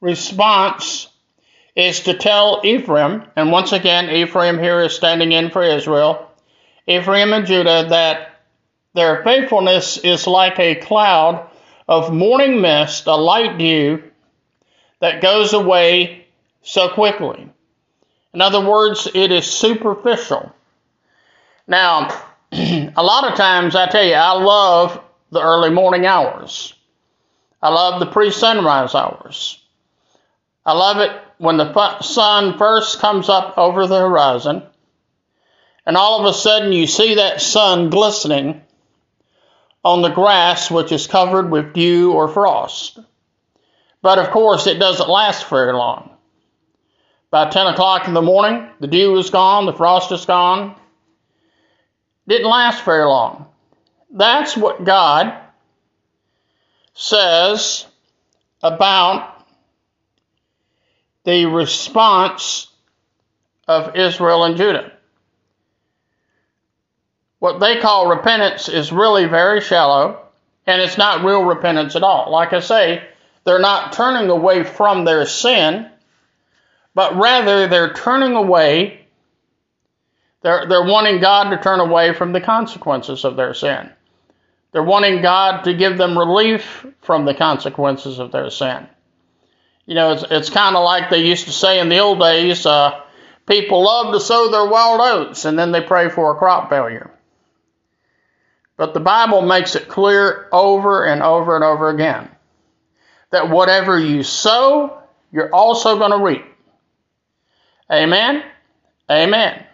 response 0.00 1.08
is 1.74 2.00
to 2.00 2.14
tell 2.14 2.60
Ephraim, 2.64 3.24
and 3.36 3.52
once 3.52 3.72
again, 3.72 4.10
Ephraim 4.10 4.58
here 4.58 4.80
is 4.80 4.94
standing 4.94 5.32
in 5.32 5.50
for 5.50 5.62
Israel, 5.62 6.30
Ephraim 6.86 7.32
and 7.32 7.46
Judah, 7.46 7.86
that 7.90 8.40
their 8.94 9.22
faithfulness 9.22 9.98
is 9.98 10.26
like 10.26 10.58
a 10.58 10.74
cloud 10.74 11.48
of 11.86 12.12
morning 12.12 12.60
mist, 12.60 13.06
a 13.06 13.14
light 13.14 13.58
dew 13.58 14.02
that 15.00 15.22
goes 15.22 15.52
away 15.52 16.26
so 16.62 16.88
quickly. 16.88 17.48
In 18.34 18.40
other 18.40 18.60
words, 18.60 19.08
it 19.14 19.30
is 19.30 19.46
superficial. 19.46 20.52
Now, 21.66 22.08
a 22.52 23.02
lot 23.02 23.30
of 23.30 23.36
times 23.36 23.76
I 23.76 23.86
tell 23.86 24.04
you, 24.04 24.14
I 24.14 24.32
love 24.32 25.00
the 25.30 25.40
early 25.40 25.70
morning 25.70 26.06
hours. 26.06 26.74
I 27.62 27.68
love 27.68 28.00
the 28.00 28.06
pre 28.06 28.30
sunrise 28.30 28.94
hours. 28.94 29.62
I 30.68 30.72
love 30.72 30.98
it 30.98 31.10
when 31.38 31.56
the 31.56 32.00
sun 32.02 32.58
first 32.58 32.98
comes 32.98 33.30
up 33.30 33.56
over 33.56 33.86
the 33.86 34.00
horizon, 34.00 34.64
and 35.86 35.96
all 35.96 36.20
of 36.20 36.26
a 36.26 36.36
sudden 36.36 36.74
you 36.74 36.86
see 36.86 37.14
that 37.14 37.40
sun 37.40 37.88
glistening 37.88 38.60
on 39.82 40.02
the 40.02 40.10
grass 40.10 40.70
which 40.70 40.92
is 40.92 41.06
covered 41.06 41.50
with 41.50 41.72
dew 41.72 42.12
or 42.12 42.28
frost. 42.28 42.98
But 44.02 44.18
of 44.18 44.30
course, 44.30 44.66
it 44.66 44.78
doesn't 44.78 45.08
last 45.08 45.48
very 45.48 45.72
long. 45.72 46.10
By 47.30 47.48
10 47.48 47.68
o'clock 47.68 48.06
in 48.06 48.12
the 48.12 48.20
morning, 48.20 48.68
the 48.78 48.88
dew 48.88 49.16
is 49.16 49.30
gone, 49.30 49.64
the 49.64 49.72
frost 49.72 50.12
is 50.12 50.26
gone. 50.26 50.78
Didn't 52.26 52.46
last 52.46 52.84
very 52.84 53.06
long. 53.06 53.46
That's 54.10 54.54
what 54.54 54.84
God 54.84 55.34
says 56.92 57.86
about 58.62 59.37
the 61.28 61.44
response 61.44 62.68
of 63.66 63.96
Israel 63.96 64.44
and 64.44 64.56
Judah. 64.56 64.90
What 67.38 67.60
they 67.60 67.80
call 67.80 68.08
repentance 68.08 68.70
is 68.70 68.90
really 68.92 69.26
very 69.26 69.60
shallow, 69.60 70.22
and 70.66 70.80
it's 70.80 70.96
not 70.96 71.26
real 71.26 71.44
repentance 71.44 71.96
at 71.96 72.02
all. 72.02 72.32
Like 72.32 72.54
I 72.54 72.60
say, 72.60 73.06
they're 73.44 73.58
not 73.58 73.92
turning 73.92 74.30
away 74.30 74.64
from 74.64 75.04
their 75.04 75.26
sin, 75.26 75.90
but 76.94 77.14
rather 77.16 77.66
they're 77.66 77.92
turning 77.92 78.34
away, 78.34 79.04
they're, 80.40 80.66
they're 80.66 80.86
wanting 80.86 81.20
God 81.20 81.50
to 81.50 81.58
turn 81.58 81.80
away 81.80 82.14
from 82.14 82.32
the 82.32 82.40
consequences 82.40 83.26
of 83.26 83.36
their 83.36 83.52
sin. 83.52 83.90
They're 84.72 84.82
wanting 84.82 85.20
God 85.20 85.64
to 85.64 85.74
give 85.74 85.98
them 85.98 86.18
relief 86.18 86.86
from 87.02 87.26
the 87.26 87.34
consequences 87.34 88.18
of 88.18 88.32
their 88.32 88.48
sin. 88.48 88.88
You 89.88 89.94
know, 89.94 90.12
it's, 90.12 90.24
it's 90.30 90.50
kind 90.50 90.76
of 90.76 90.84
like 90.84 91.08
they 91.08 91.24
used 91.24 91.46
to 91.46 91.52
say 91.52 91.80
in 91.80 91.88
the 91.88 92.00
old 92.00 92.20
days 92.20 92.66
uh, 92.66 93.00
people 93.46 93.82
love 93.82 94.12
to 94.12 94.20
sow 94.20 94.50
their 94.50 94.66
wild 94.66 95.00
oats 95.00 95.46
and 95.46 95.58
then 95.58 95.72
they 95.72 95.80
pray 95.80 96.10
for 96.10 96.30
a 96.30 96.36
crop 96.36 96.68
failure. 96.68 97.10
But 98.76 98.92
the 98.92 99.00
Bible 99.00 99.40
makes 99.40 99.76
it 99.76 99.88
clear 99.88 100.46
over 100.52 101.06
and 101.06 101.22
over 101.22 101.54
and 101.54 101.64
over 101.64 101.88
again 101.88 102.28
that 103.30 103.48
whatever 103.48 103.98
you 103.98 104.22
sow, 104.22 105.02
you're 105.32 105.54
also 105.54 105.96
going 105.96 106.12
to 106.12 106.22
reap. 106.22 106.44
Amen? 107.90 108.44
Amen. 109.10 109.64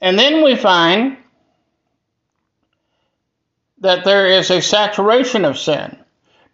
And 0.00 0.16
then 0.16 0.44
we 0.44 0.54
find 0.54 1.16
that 3.80 4.04
there 4.04 4.28
is 4.28 4.52
a 4.52 4.62
saturation 4.62 5.44
of 5.44 5.58
sin, 5.58 5.98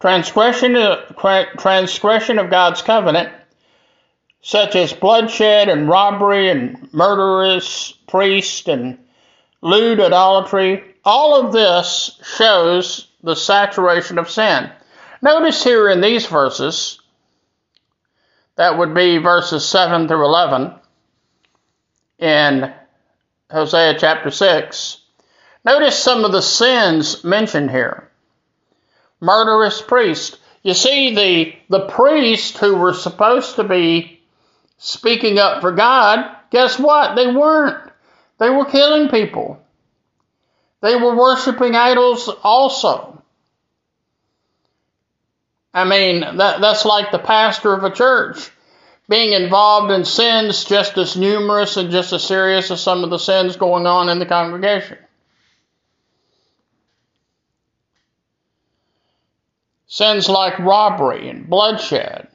transgression 0.02 0.75
of, 0.75 1.16
transgression 1.59 2.40
of 2.40 2.50
God's 2.50 2.82
covenant, 2.82 3.32
such 4.40 4.75
as 4.75 4.92
bloodshed 4.92 5.68
and 5.68 5.88
robbery 5.88 6.50
and 6.50 6.92
murderous 6.92 7.92
priest 8.09 8.66
and 8.66 8.99
lewd 9.61 10.00
idolatry. 10.00 10.82
All 11.04 11.40
of 11.40 11.52
this 11.52 12.21
shows 12.37 13.06
the 13.23 13.37
saturation 13.37 14.18
of 14.18 14.28
sin. 14.28 14.73
Notice 15.23 15.62
here 15.62 15.88
in 15.88 16.00
these 16.00 16.26
verses, 16.26 17.00
that 18.56 18.78
would 18.78 18.94
be 18.94 19.18
verses 19.18 19.64
7 19.64 20.09
through 20.09 20.25
11 20.25 20.73
in 22.18 22.75
Hosea 23.52 24.00
chapter 24.00 24.32
6. 24.32 25.00
Notice 25.64 25.97
some 25.97 26.25
of 26.25 26.32
the 26.32 26.42
sins 26.42 27.23
mentioned 27.23 27.71
here. 27.71 28.09
Murderous 29.23 29.81
priest. 29.81 30.38
You 30.62 30.75
see, 30.75 31.14
the, 31.14 31.55
the 31.69 31.87
priests 31.87 32.59
who 32.59 32.76
were 32.76 32.93
supposed 32.93 33.57
to 33.57 33.64
be 33.64 34.21
speaking 34.79 35.38
up 35.38 35.61
for 35.61 35.73
God, 35.73 36.37
guess 36.50 36.79
what? 36.79 37.14
They 37.14 37.29
weren't. 37.29 37.91
They 38.38 38.50
were 38.50 38.64
killing 38.64 39.09
people. 39.09 39.64
They 40.81 40.97
were 40.97 41.17
worshiping 41.17 41.76
idols 41.76 42.29
also. 42.43 43.23
I 45.73 45.85
mean, 45.85 46.21
that, 46.21 46.61
that's 46.61 46.85
like 46.85 47.12
the 47.12 47.19
pastor 47.19 47.73
of 47.73 47.85
a 47.85 47.91
church 47.91 48.50
being 49.09 49.33
involved 49.33 49.93
in 49.93 50.05
sins 50.05 50.64
just 50.64 50.99
as 50.99 51.17
numerous 51.17 51.76
and 51.76 51.91
just 51.91 52.12
as 52.12 52.25
serious 52.25 52.71
as 52.71 52.83
some 52.83 53.05
of 53.05 53.11
the 53.11 53.19
sins 53.19 53.57
going 53.57 53.87
on 53.87 54.09
in 54.09 54.19
the 54.19 54.26
congregation. 54.26 54.99
Sins 59.93 60.27
like 60.27 60.59
robbery 60.59 61.29
and 61.29 61.51
bloodshed, 61.51 62.29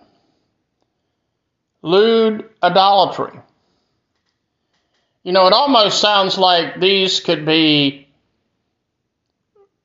lewd 1.82 2.48
idolatry. 2.62 3.40
You 5.24 5.32
know, 5.32 5.48
it 5.48 5.54
almost 5.54 6.00
sounds 6.00 6.38
like 6.38 6.80
these 6.80 7.20
could 7.20 7.48
be 7.48 8.10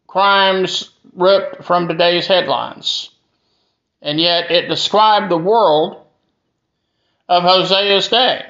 crimes 0.06 0.90
ripped 1.14 1.64
from 1.64 1.88
today's 1.88 2.26
headlines. 2.26 3.08
And 4.02 4.20
yet 4.20 4.50
it 4.50 4.68
described 4.68 5.30
the 5.30 5.38
world 5.38 6.04
of 7.26 7.42
Hosea's 7.42 8.08
day. 8.08 8.44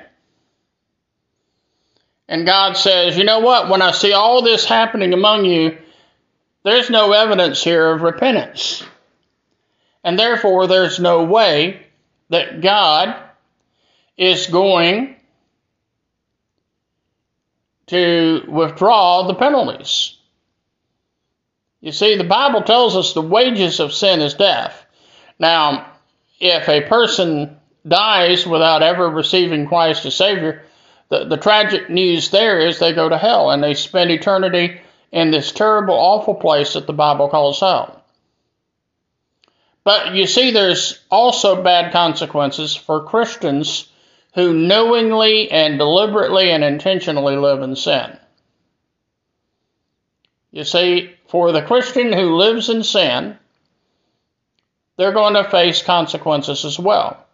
And 2.27 2.45
God 2.45 2.77
says, 2.77 3.17
you 3.17 3.23
know 3.23 3.39
what? 3.39 3.69
When 3.69 3.83
I 3.83 3.93
see 3.93 4.15
all 4.15 4.43
this 4.43 4.65
happening 4.65 5.13
among 5.13 5.45
you, 5.45 5.79
there's 6.65 6.91
no 6.91 7.13
evidence 7.13 7.63
here 7.63 7.93
of 7.93 8.03
repentance. 8.03 8.83
And 10.05 10.19
therefore, 10.19 10.67
there's 10.67 10.99
no 10.99 11.25
way 11.25 11.87
that 12.31 12.61
God 12.61 13.17
is 14.17 14.47
going 14.47 15.17
to 17.87 18.45
withdraw 18.49 19.27
the 19.27 19.35
penalties. 19.35 20.17
You 21.81 21.93
see, 21.93 22.17
the 22.17 22.25
Bible 22.25 22.63
tells 22.63 22.97
us 22.97 23.13
the 23.13 23.21
wages 23.21 23.81
of 23.81 23.93
sin 23.93 24.21
is 24.21 24.35
death. 24.35 24.87
Now, 25.39 25.93
if 26.41 26.69
a 26.69 26.89
person 26.89 27.59
dies 27.87 28.47
without 28.47 28.83
ever 28.83 29.11
receiving 29.11 29.67
Christ 29.67 30.07
as 30.07 30.15
Savior, 30.15 30.65
the, 31.09 31.25
the 31.25 31.37
tragic 31.37 31.91
news 31.91 32.31
there 32.31 32.61
is 32.61 32.79
they 32.79 32.93
go 32.93 33.09
to 33.09 33.19
hell 33.19 33.51
and 33.51 33.63
they 33.63 33.75
spend 33.75 34.11
eternity 34.11 34.81
in 35.11 35.31
this 35.31 35.53
terrible, 35.53 35.95
awful 35.95 36.35
place 36.35 36.73
that 36.73 36.87
the 36.87 36.93
Bible 36.93 37.29
calls 37.29 37.61
hell. 37.61 38.02
But 39.85 40.15
you 40.15 40.27
see, 40.27 40.51
there's 40.51 41.01
also 41.11 41.63
bad 41.63 41.93
consequences 41.93 42.75
for 42.75 43.05
Christians 43.05 43.91
who 44.35 44.55
knowingly 44.55 45.51
and 45.51 45.79
deliberately 45.79 46.51
and 46.51 46.63
intentionally 46.65 47.37
live 47.37 47.63
in 47.63 47.77
sin. 47.77 48.17
You 50.51 50.65
see, 50.65 51.15
for 51.29 51.53
the 51.53 51.63
Christian 51.63 52.13
who 52.13 52.37
lives 52.37 52.69
in 52.69 52.85
sin, 52.85 53.39
they're 54.97 55.13
going 55.13 55.35
to 55.35 55.45
face 55.45 55.83
consequences 55.83 56.65
as 56.65 56.79
well. 56.79 57.27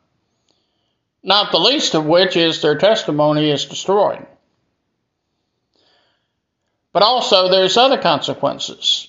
Not 1.23 1.51
the 1.51 1.59
least 1.59 1.95
of 1.95 2.07
which 2.07 2.37
is 2.37 2.63
their 2.63 2.79
testimony 2.79 3.51
is 3.51 3.67
destroyed. 3.67 4.25
But 6.93 7.03
also, 7.03 7.49
there's 7.51 7.77
other 7.77 7.99
consequences. 7.99 9.09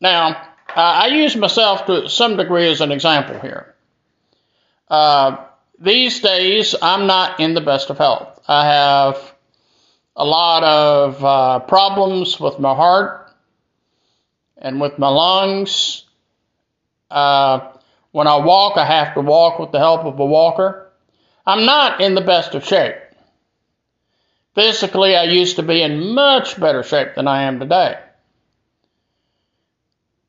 Now, 0.00 0.48
I 0.76 1.06
use 1.06 1.34
myself 1.34 1.86
to 1.86 2.08
some 2.08 2.36
degree 2.36 2.68
as 2.68 2.80
an 2.80 2.92
example 2.92 3.40
here. 3.40 3.74
Uh, 4.88 5.44
these 5.78 6.20
days, 6.20 6.74
I'm 6.80 7.06
not 7.06 7.40
in 7.40 7.54
the 7.54 7.60
best 7.60 7.90
of 7.90 7.98
health. 7.98 8.40
I 8.46 8.66
have 8.66 9.34
a 10.14 10.24
lot 10.24 10.64
of 10.64 11.24
uh, 11.24 11.58
problems 11.60 12.38
with 12.38 12.58
my 12.58 12.74
heart 12.74 13.30
and 14.58 14.80
with 14.80 14.98
my 14.98 15.08
lungs. 15.08 16.04
Uh, 17.10 17.72
when 18.12 18.26
I 18.26 18.36
walk, 18.36 18.76
I 18.76 18.84
have 18.84 19.14
to 19.14 19.20
walk 19.20 19.58
with 19.58 19.72
the 19.72 19.78
help 19.78 20.04
of 20.04 20.18
a 20.18 20.26
walker. 20.26 20.90
I'm 21.46 21.64
not 21.64 22.00
in 22.00 22.14
the 22.14 22.20
best 22.20 22.54
of 22.54 22.64
shape. 22.64 22.96
Physically, 24.54 25.16
I 25.16 25.24
used 25.24 25.56
to 25.56 25.62
be 25.62 25.82
in 25.82 26.14
much 26.14 26.58
better 26.58 26.82
shape 26.82 27.14
than 27.14 27.28
I 27.28 27.42
am 27.42 27.60
today. 27.60 27.98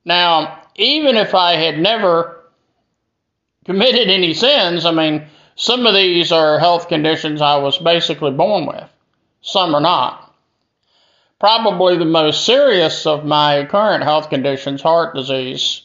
Now, 0.08 0.62
even 0.76 1.18
if 1.18 1.36
I 1.36 1.56
had 1.56 1.80
never 1.80 2.42
committed 3.66 4.08
any 4.08 4.34
sins, 4.34 4.86
I 4.86 4.92
mean, 4.92 5.28
some 5.58 5.86
of 5.86 5.94
these 5.94 6.32
are 6.32 6.60
health 6.60 6.88
conditions 6.88 7.42
I 7.42 7.58
was 7.58 7.78
basically 7.78 8.32
born 8.32 8.68
with, 8.68 8.90
some 9.42 9.76
are 9.76 9.82
not. 9.82 10.34
Probably 11.40 11.98
the 11.98 12.06
most 12.06 12.46
serious 12.46 13.06
of 13.06 13.26
my 13.26 13.66
current 13.66 14.02
health 14.06 14.30
conditions, 14.30 14.82
heart 14.82 15.14
disease, 15.14 15.82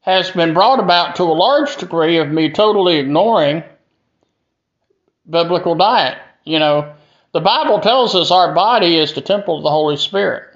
has 0.00 0.32
been 0.32 0.52
brought 0.52 0.80
about 0.80 1.14
to 1.16 1.22
a 1.22 1.40
large 1.46 1.76
degree 1.76 2.18
of 2.18 2.28
me 2.28 2.50
totally 2.50 2.96
ignoring 2.96 3.62
biblical 5.28 5.76
diet. 5.76 6.18
You 6.44 6.58
know, 6.58 6.92
the 7.30 7.40
Bible 7.40 7.78
tells 7.78 8.16
us 8.16 8.32
our 8.32 8.52
body 8.52 8.98
is 8.98 9.12
the 9.12 9.20
temple 9.20 9.58
of 9.58 9.62
the 9.62 9.70
Holy 9.70 9.96
Spirit. 9.96 10.49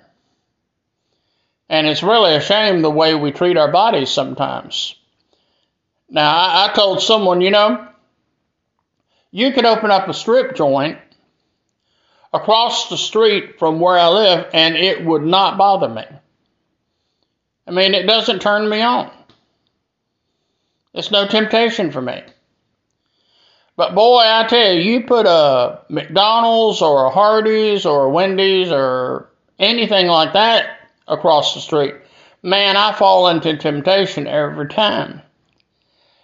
And 1.74 1.88
it's 1.88 2.04
really 2.04 2.36
a 2.36 2.40
shame 2.40 2.82
the 2.82 2.90
way 2.90 3.16
we 3.16 3.32
treat 3.32 3.56
our 3.56 3.72
bodies 3.72 4.08
sometimes. 4.08 4.94
Now, 6.08 6.30
I, 6.30 6.68
I 6.68 6.72
told 6.72 7.02
someone, 7.02 7.40
you 7.40 7.50
know, 7.50 7.88
you 9.32 9.50
could 9.50 9.64
open 9.64 9.90
up 9.90 10.06
a 10.06 10.14
strip 10.14 10.54
joint 10.54 10.98
across 12.32 12.88
the 12.90 12.96
street 12.96 13.58
from 13.58 13.80
where 13.80 13.98
I 13.98 14.06
live 14.06 14.50
and 14.54 14.76
it 14.76 15.04
would 15.04 15.24
not 15.24 15.58
bother 15.58 15.88
me. 15.88 16.04
I 17.66 17.72
mean, 17.72 17.94
it 17.94 18.06
doesn't 18.06 18.40
turn 18.40 18.68
me 18.68 18.80
on. 18.80 19.10
It's 20.92 21.10
no 21.10 21.26
temptation 21.26 21.90
for 21.90 22.00
me. 22.00 22.22
But 23.74 23.96
boy, 23.96 24.22
I 24.24 24.46
tell 24.46 24.74
you, 24.74 24.92
you 24.92 25.06
put 25.06 25.26
a 25.26 25.80
McDonald's 25.88 26.80
or 26.80 27.06
a 27.06 27.10
Hardee's 27.10 27.84
or 27.84 28.04
a 28.04 28.10
Wendy's 28.10 28.70
or 28.70 29.28
anything 29.58 30.06
like 30.06 30.34
that 30.34 30.83
across 31.06 31.54
the 31.54 31.60
street, 31.60 31.94
man, 32.42 32.76
I 32.76 32.92
fall 32.92 33.28
into 33.28 33.56
temptation 33.56 34.26
every 34.26 34.68
time. 34.68 35.22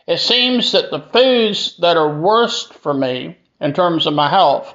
It 0.06 0.18
seems 0.18 0.72
that 0.72 0.90
the 0.90 1.00
foods 1.00 1.76
that 1.78 1.96
are 1.96 2.20
worst 2.20 2.74
for 2.74 2.92
me 2.92 3.38
in 3.60 3.72
terms 3.72 4.06
of 4.06 4.14
my 4.14 4.28
health 4.28 4.74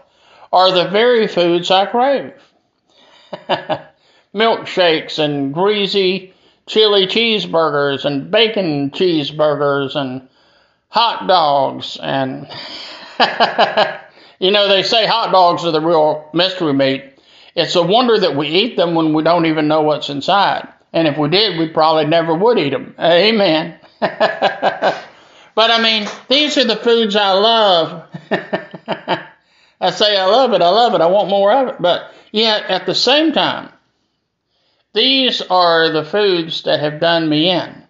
are 0.52 0.72
the 0.72 0.90
very 0.90 1.28
foods 1.28 1.72
I 1.72 1.86
crave. 1.86 2.34
Milkshakes 4.34 5.20
and 5.20 5.54
greasy 5.54 6.34
chili 6.68 7.08
cheeseburgers 7.08 8.06
and 8.06 8.32
bacon 8.32 8.92
cheeseburgers 8.92 9.96
and 9.96 10.28
hot 10.90 11.28
dogs 11.28 11.98
and 12.02 12.48
you 14.40 14.52
know 14.52 14.68
they 14.68 14.84
say 14.84 15.06
hot 15.06 15.32
dogs 15.32 15.66
are 15.66 15.72
the 15.72 15.82
real 15.82 16.30
mystery 16.34 16.74
meat. 16.74 17.15
It's 17.56 17.76
a 17.76 17.84
wonder 17.84 18.20
that 18.20 18.36
we 18.36 18.48
eat 18.48 18.76
them 18.76 18.96
when 18.96 19.14
we 19.14 19.24
don't 19.24 19.46
even 19.46 19.68
know 19.68 19.82
what's 19.82 20.10
inside. 20.10 20.68
And 20.94 21.08
if 21.08 21.18
we 21.18 21.30
did, 21.30 21.58
we 21.58 21.70
probably 21.70 22.06
never 22.06 22.34
would 22.36 22.60
eat 22.60 22.72
them. 22.72 22.96
Amen. 23.00 23.80
But 25.56 25.72
I 25.72 25.82
mean, 25.82 26.08
these 26.28 26.58
are 26.58 26.66
the 26.66 26.76
foods 26.76 27.16
I 27.16 27.32
love. 27.32 28.04
I 29.82 29.92
say 29.92 30.18
I 30.18 30.26
love 30.26 30.54
it, 30.54 30.62
I 30.62 30.70
love 30.70 30.94
it, 30.94 31.02
I 31.02 31.08
want 31.08 31.30
more 31.30 31.52
of 31.54 31.68
it. 31.70 31.82
But 31.82 32.12
yet, 32.32 32.70
at 32.70 32.86
the 32.86 32.94
same 32.94 33.32
time, 33.32 33.72
these 34.94 35.42
are 35.42 35.90
the 35.90 36.04
foods 36.04 36.64
that 36.64 36.82
have 36.82 37.00
done 37.00 37.30
me 37.30 37.50
in. 37.50 37.84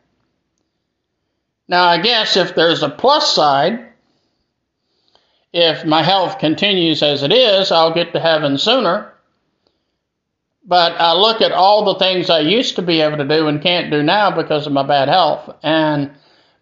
Now, 1.67 1.85
I 1.85 1.99
guess 1.99 2.37
if 2.37 2.53
there's 2.53 2.83
a 2.83 2.89
plus 2.89 3.33
side, 3.33 3.87
if 5.51 5.85
my 5.85 6.03
health 6.03 6.37
continues 6.37 7.01
as 7.01 7.23
it 7.23 7.33
is, 7.33 7.71
I'll 7.71 7.93
get 7.93 8.13
to 8.13 8.19
heaven 8.19 8.59
sooner. 8.59 9.11
But 10.65 10.93
I 10.99 11.13
look 11.13 11.41
at 11.41 11.51
all 11.51 11.85
the 11.85 11.99
things 11.99 12.29
I 12.29 12.39
used 12.39 12.75
to 12.77 12.81
be 12.81 13.01
able 13.01 13.17
to 13.17 13.27
do 13.27 13.47
and 13.47 13.61
can't 13.61 13.91
do 13.91 14.01
now 14.01 14.31
because 14.31 14.65
of 14.65 14.73
my 14.73 14.83
bad 14.83 15.07
health, 15.07 15.55
and 15.61 16.11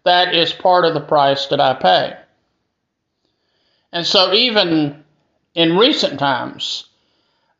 that 0.04 0.34
is 0.34 0.52
part 0.52 0.84
of 0.84 0.92
the 0.92 1.00
price 1.00 1.46
that 1.46 1.60
I 1.60 1.74
pay. 1.74 2.16
And 3.92 4.06
so, 4.06 4.34
even 4.34 5.04
in 5.54 5.78
recent 5.78 6.18
times, 6.18 6.84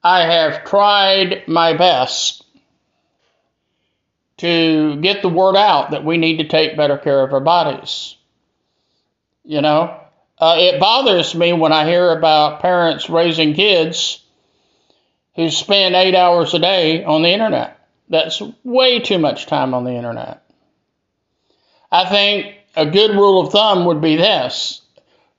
I 0.02 0.26
have 0.26 0.64
tried 0.64 1.48
my 1.48 1.72
best 1.72 2.44
to 4.38 4.96
get 5.00 5.22
the 5.22 5.28
word 5.28 5.56
out 5.56 5.92
that 5.92 6.04
we 6.04 6.18
need 6.18 6.38
to 6.38 6.48
take 6.48 6.76
better 6.76 6.98
care 6.98 7.22
of 7.22 7.32
our 7.32 7.40
bodies. 7.40 8.16
You 9.44 9.62
know, 9.62 9.98
uh, 10.38 10.56
it 10.58 10.80
bothers 10.80 11.34
me 11.34 11.52
when 11.52 11.72
I 11.72 11.86
hear 11.86 12.10
about 12.10 12.60
parents 12.60 13.08
raising 13.08 13.54
kids 13.54 14.23
who 15.36 15.50
spend 15.50 15.94
eight 15.94 16.14
hours 16.14 16.54
a 16.54 16.58
day 16.58 17.04
on 17.04 17.22
the 17.22 17.30
internet. 17.30 17.78
That's 18.08 18.40
way 18.62 19.00
too 19.00 19.18
much 19.18 19.46
time 19.46 19.74
on 19.74 19.84
the 19.84 19.92
internet. 19.92 20.42
I 21.90 22.08
think 22.08 22.56
a 22.76 22.86
good 22.86 23.12
rule 23.12 23.46
of 23.46 23.52
thumb 23.52 23.86
would 23.86 24.00
be 24.00 24.16
this 24.16 24.82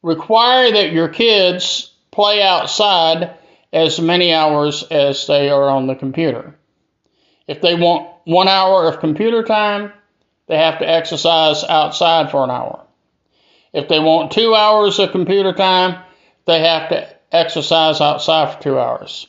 require 0.01 0.71
that 0.71 0.91
your 0.91 1.09
kids 1.09 1.91
play 2.11 2.41
outside 2.41 3.35
as 3.73 3.99
many 3.99 4.33
hours 4.33 4.83
as 4.83 5.27
they 5.27 5.49
are 5.49 5.67
on 5.67 5.87
the 5.87 5.95
computer. 5.95 6.55
If 7.47 7.61
they 7.61 7.75
want 7.75 8.09
one 8.23 8.47
hour 8.47 8.87
of 8.87 8.99
computer 8.99 9.43
time, 9.43 9.91
they 10.47 10.57
have 10.57 10.79
to 10.79 10.89
exercise 10.89 11.63
outside 11.63 12.31
for 12.31 12.43
an 12.43 12.51
hour. 12.51 12.85
If 13.73 13.87
they 13.87 13.99
want 13.99 14.31
two 14.31 14.55
hours 14.55 14.99
of 14.99 15.11
computer 15.11 15.53
time, 15.53 16.01
they 16.45 16.59
have 16.61 16.89
to 16.89 17.07
exercise 17.31 17.99
outside 17.99 18.53
for 18.53 18.61
two 18.61 18.79
hours. 18.79 19.27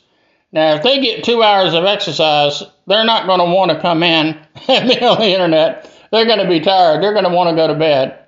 Now, 0.53 0.75
if 0.75 0.83
they 0.83 1.01
get 1.01 1.25
two 1.25 1.43
hours 1.43 1.75
of 1.75 1.85
exercise, 1.85 2.63
they're 2.87 3.05
not 3.05 3.27
going 3.27 3.41
to 3.41 3.55
want 3.55 3.71
to 3.73 3.81
come 3.81 4.03
in 4.03 4.41
and 4.69 4.89
be 4.89 5.03
on 5.03 5.19
the 5.19 5.33
internet 5.33 5.93
they're 6.11 6.27
going 6.27 6.39
to 6.39 6.49
be 6.49 6.61
tired. 6.61 7.03
They're 7.03 7.13
going 7.13 7.25
to 7.25 7.31
want 7.31 7.51
to 7.51 7.57
go 7.57 7.69
to 7.69 7.75
bed. 7.75 8.19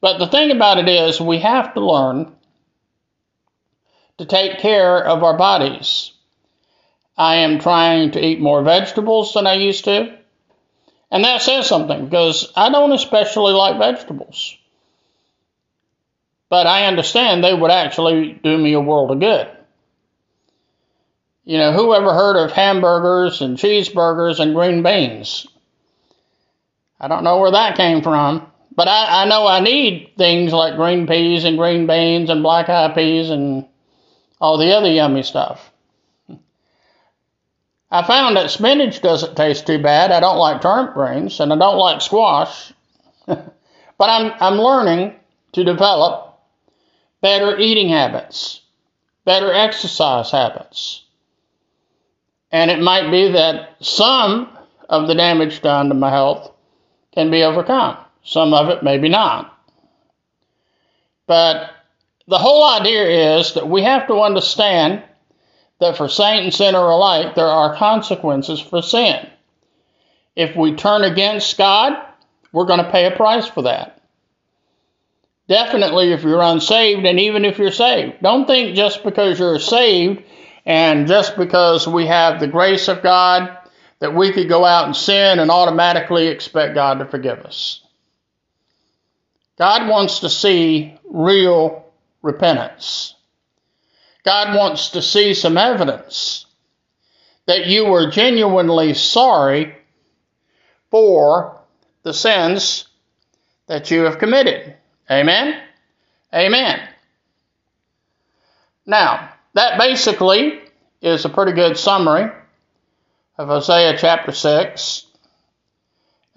But 0.00 0.18
the 0.18 0.28
thing 0.28 0.50
about 0.50 0.78
it 0.78 0.88
is, 0.88 1.20
we 1.20 1.40
have 1.40 1.74
to 1.74 1.80
learn 1.80 2.32
to 4.18 4.26
take 4.26 4.58
care 4.58 5.04
of 5.04 5.24
our 5.24 5.36
bodies. 5.36 6.12
I 7.16 7.36
am 7.36 7.58
trying 7.58 8.12
to 8.12 8.24
eat 8.24 8.40
more 8.40 8.62
vegetables 8.62 9.34
than 9.34 9.46
I 9.46 9.54
used 9.54 9.84
to. 9.84 10.16
And 11.10 11.24
that 11.24 11.42
says 11.42 11.66
something 11.66 12.04
because 12.04 12.52
I 12.54 12.70
don't 12.70 12.92
especially 12.92 13.54
like 13.54 13.78
vegetables. 13.78 14.56
But 16.48 16.66
I 16.66 16.86
understand 16.86 17.42
they 17.42 17.54
would 17.54 17.70
actually 17.70 18.38
do 18.44 18.56
me 18.56 18.74
a 18.74 18.80
world 18.80 19.10
of 19.10 19.20
good. 19.20 19.50
You 21.48 21.56
know, 21.56 21.72
who 21.72 21.94
ever 21.94 22.12
heard 22.12 22.36
of 22.36 22.52
hamburgers 22.52 23.40
and 23.40 23.56
cheeseburgers 23.56 24.38
and 24.38 24.54
green 24.54 24.82
beans? 24.82 25.46
I 27.00 27.08
don't 27.08 27.24
know 27.24 27.38
where 27.38 27.52
that 27.52 27.74
came 27.74 28.02
from. 28.02 28.46
But 28.76 28.86
I, 28.86 29.22
I 29.22 29.24
know 29.24 29.46
I 29.46 29.60
need 29.60 30.12
things 30.18 30.52
like 30.52 30.76
green 30.76 31.06
peas 31.06 31.44
and 31.44 31.56
green 31.56 31.86
beans 31.86 32.28
and 32.28 32.42
black 32.42 32.68
eyed 32.68 32.94
peas 32.94 33.30
and 33.30 33.66
all 34.38 34.58
the 34.58 34.76
other 34.76 34.90
yummy 34.90 35.22
stuff. 35.22 35.70
I 37.90 38.06
found 38.06 38.36
that 38.36 38.50
spinach 38.50 39.00
doesn't 39.00 39.34
taste 39.34 39.66
too 39.66 39.82
bad. 39.82 40.12
I 40.12 40.20
don't 40.20 40.36
like 40.36 40.60
turnip 40.60 40.92
greens 40.92 41.40
and 41.40 41.50
I 41.50 41.56
don't 41.56 41.78
like 41.78 42.02
squash. 42.02 42.74
but 43.26 43.54
I'm, 43.98 44.34
I'm 44.38 44.58
learning 44.58 45.14
to 45.52 45.64
develop 45.64 46.40
better 47.22 47.56
eating 47.56 47.88
habits, 47.88 48.60
better 49.24 49.50
exercise 49.50 50.30
habits. 50.30 51.04
And 52.50 52.70
it 52.70 52.80
might 52.80 53.10
be 53.10 53.32
that 53.32 53.76
some 53.80 54.48
of 54.88 55.06
the 55.06 55.14
damage 55.14 55.60
done 55.60 55.88
to 55.88 55.94
my 55.94 56.10
health 56.10 56.52
can 57.12 57.30
be 57.30 57.42
overcome. 57.42 57.98
Some 58.24 58.54
of 58.54 58.68
it 58.68 58.82
maybe 58.82 59.08
not. 59.08 59.54
But 61.26 61.70
the 62.26 62.38
whole 62.38 62.64
idea 62.64 63.38
is 63.38 63.54
that 63.54 63.68
we 63.68 63.82
have 63.82 64.06
to 64.08 64.20
understand 64.20 65.02
that 65.80 65.96
for 65.96 66.08
saint 66.08 66.44
and 66.44 66.54
sinner 66.54 66.78
alike, 66.78 67.34
there 67.34 67.46
are 67.46 67.76
consequences 67.76 68.60
for 68.60 68.82
sin. 68.82 69.28
If 70.34 70.56
we 70.56 70.74
turn 70.74 71.04
against 71.04 71.56
God, 71.58 71.94
we're 72.52 72.66
going 72.66 72.82
to 72.82 72.90
pay 72.90 73.06
a 73.06 73.16
price 73.16 73.46
for 73.46 73.62
that. 73.62 74.02
Definitely 75.48 76.12
if 76.12 76.22
you're 76.22 76.42
unsaved, 76.42 77.06
and 77.06 77.18
even 77.18 77.44
if 77.44 77.58
you're 77.58 77.72
saved. 77.72 78.20
Don't 78.22 78.46
think 78.46 78.76
just 78.76 79.02
because 79.02 79.38
you're 79.38 79.58
saved 79.58 80.22
and 80.68 81.06
just 81.08 81.38
because 81.38 81.88
we 81.88 82.06
have 82.06 82.38
the 82.38 82.46
grace 82.46 82.88
of 82.88 83.02
God 83.02 83.56
that 84.00 84.14
we 84.14 84.32
could 84.32 84.50
go 84.50 84.66
out 84.66 84.84
and 84.84 84.94
sin 84.94 85.38
and 85.38 85.50
automatically 85.50 86.28
expect 86.28 86.74
God 86.74 86.98
to 86.98 87.06
forgive 87.06 87.38
us. 87.40 87.82
God 89.56 89.88
wants 89.88 90.20
to 90.20 90.28
see 90.28 91.00
real 91.08 91.86
repentance. 92.20 93.14
God 94.24 94.54
wants 94.54 94.90
to 94.90 95.00
see 95.00 95.32
some 95.32 95.56
evidence 95.56 96.44
that 97.46 97.66
you 97.66 97.86
were 97.86 98.10
genuinely 98.10 98.92
sorry 98.92 99.74
for 100.90 101.62
the 102.02 102.12
sins 102.12 102.86
that 103.68 103.90
you 103.90 104.02
have 104.02 104.18
committed. 104.18 104.76
Amen? 105.10 105.62
Amen. 106.34 106.86
Now, 108.84 109.30
that 109.58 109.76
basically 109.76 110.60
is 111.02 111.24
a 111.24 111.28
pretty 111.28 111.50
good 111.50 111.76
summary 111.76 112.30
of 113.36 113.48
Hosea 113.48 113.98
chapter 113.98 114.30
6. 114.30 115.06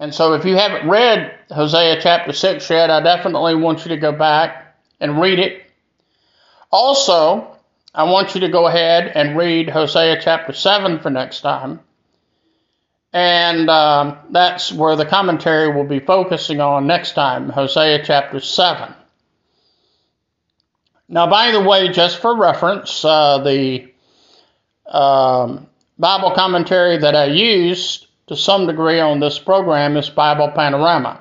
And 0.00 0.12
so, 0.12 0.34
if 0.34 0.44
you 0.44 0.56
haven't 0.56 0.88
read 0.88 1.32
Hosea 1.48 2.00
chapter 2.00 2.32
6 2.32 2.68
yet, 2.68 2.90
I 2.90 3.00
definitely 3.00 3.54
want 3.54 3.84
you 3.84 3.90
to 3.90 3.96
go 3.96 4.10
back 4.10 4.76
and 4.98 5.20
read 5.20 5.38
it. 5.38 5.62
Also, 6.72 7.56
I 7.94 8.04
want 8.10 8.34
you 8.34 8.40
to 8.40 8.48
go 8.48 8.66
ahead 8.66 9.12
and 9.14 9.38
read 9.38 9.70
Hosea 9.70 10.20
chapter 10.20 10.52
7 10.52 10.98
for 10.98 11.10
next 11.10 11.42
time. 11.42 11.78
And 13.12 13.70
um, 13.70 14.18
that's 14.30 14.72
where 14.72 14.96
the 14.96 15.06
commentary 15.06 15.72
will 15.72 15.86
be 15.86 16.00
focusing 16.00 16.60
on 16.60 16.88
next 16.88 17.12
time, 17.12 17.50
Hosea 17.50 18.04
chapter 18.04 18.40
7. 18.40 18.94
Now, 21.12 21.28
by 21.28 21.50
the 21.50 21.60
way, 21.60 21.90
just 21.90 22.22
for 22.22 22.34
reference, 22.34 23.04
uh, 23.04 23.36
the 23.44 23.92
um, 24.86 25.66
Bible 25.98 26.30
commentary 26.30 26.96
that 26.96 27.14
I 27.14 27.26
used 27.26 28.06
to 28.28 28.34
some 28.34 28.66
degree 28.66 28.98
on 28.98 29.20
this 29.20 29.38
program 29.38 29.98
is 29.98 30.08
Bible 30.08 30.50
Panorama. 30.52 31.20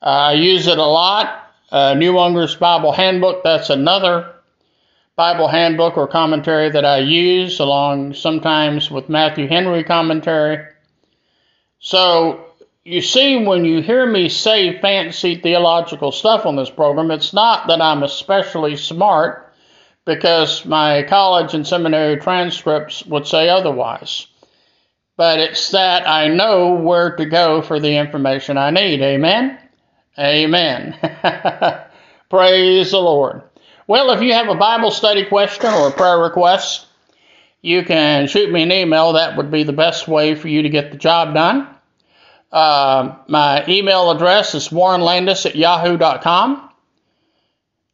Uh, 0.00 0.04
I 0.04 0.32
use 0.34 0.68
it 0.68 0.78
a 0.78 0.84
lot. 0.84 1.52
Uh, 1.72 1.94
New 1.94 2.20
Unger's 2.20 2.54
Bible 2.54 2.92
Handbook, 2.92 3.42
that's 3.42 3.68
another 3.68 4.32
Bible 5.16 5.48
handbook 5.48 5.96
or 5.96 6.06
commentary 6.06 6.70
that 6.70 6.84
I 6.84 6.98
use, 6.98 7.58
along 7.58 8.14
sometimes 8.14 8.92
with 8.92 9.08
Matthew 9.08 9.48
Henry 9.48 9.82
commentary. 9.82 10.64
So, 11.80 12.47
you 12.88 13.02
see, 13.02 13.44
when 13.44 13.66
you 13.66 13.82
hear 13.82 14.06
me 14.06 14.30
say 14.30 14.80
fancy 14.80 15.36
theological 15.36 16.10
stuff 16.10 16.46
on 16.46 16.56
this 16.56 16.70
program, 16.70 17.10
it's 17.10 17.34
not 17.34 17.66
that 17.68 17.82
I'm 17.82 18.02
especially 18.02 18.76
smart 18.76 19.52
because 20.06 20.64
my 20.64 21.02
college 21.02 21.52
and 21.52 21.66
seminary 21.66 22.16
transcripts 22.16 23.04
would 23.04 23.26
say 23.26 23.50
otherwise. 23.50 24.26
But 25.18 25.38
it's 25.38 25.70
that 25.72 26.08
I 26.08 26.28
know 26.28 26.76
where 26.76 27.14
to 27.16 27.26
go 27.26 27.60
for 27.60 27.78
the 27.78 27.94
information 27.94 28.56
I 28.56 28.70
need. 28.70 29.02
Amen? 29.02 29.58
Amen. 30.18 30.96
Praise 32.30 32.90
the 32.92 33.00
Lord. 33.00 33.42
Well, 33.86 34.12
if 34.12 34.22
you 34.22 34.32
have 34.32 34.48
a 34.48 34.54
Bible 34.54 34.92
study 34.92 35.26
question 35.26 35.74
or 35.74 35.88
a 35.88 35.92
prayer 35.92 36.20
request, 36.20 36.86
you 37.60 37.84
can 37.84 38.28
shoot 38.28 38.50
me 38.50 38.62
an 38.62 38.72
email. 38.72 39.12
That 39.12 39.36
would 39.36 39.50
be 39.50 39.62
the 39.62 39.74
best 39.74 40.08
way 40.08 40.34
for 40.34 40.48
you 40.48 40.62
to 40.62 40.70
get 40.70 40.90
the 40.90 40.96
job 40.96 41.34
done. 41.34 41.74
Uh, 42.50 43.16
my 43.28 43.64
email 43.68 44.10
address 44.10 44.54
is 44.54 44.68
warrenlandis 44.68 45.46
at 45.46 45.56
yahoo.com. 45.56 46.70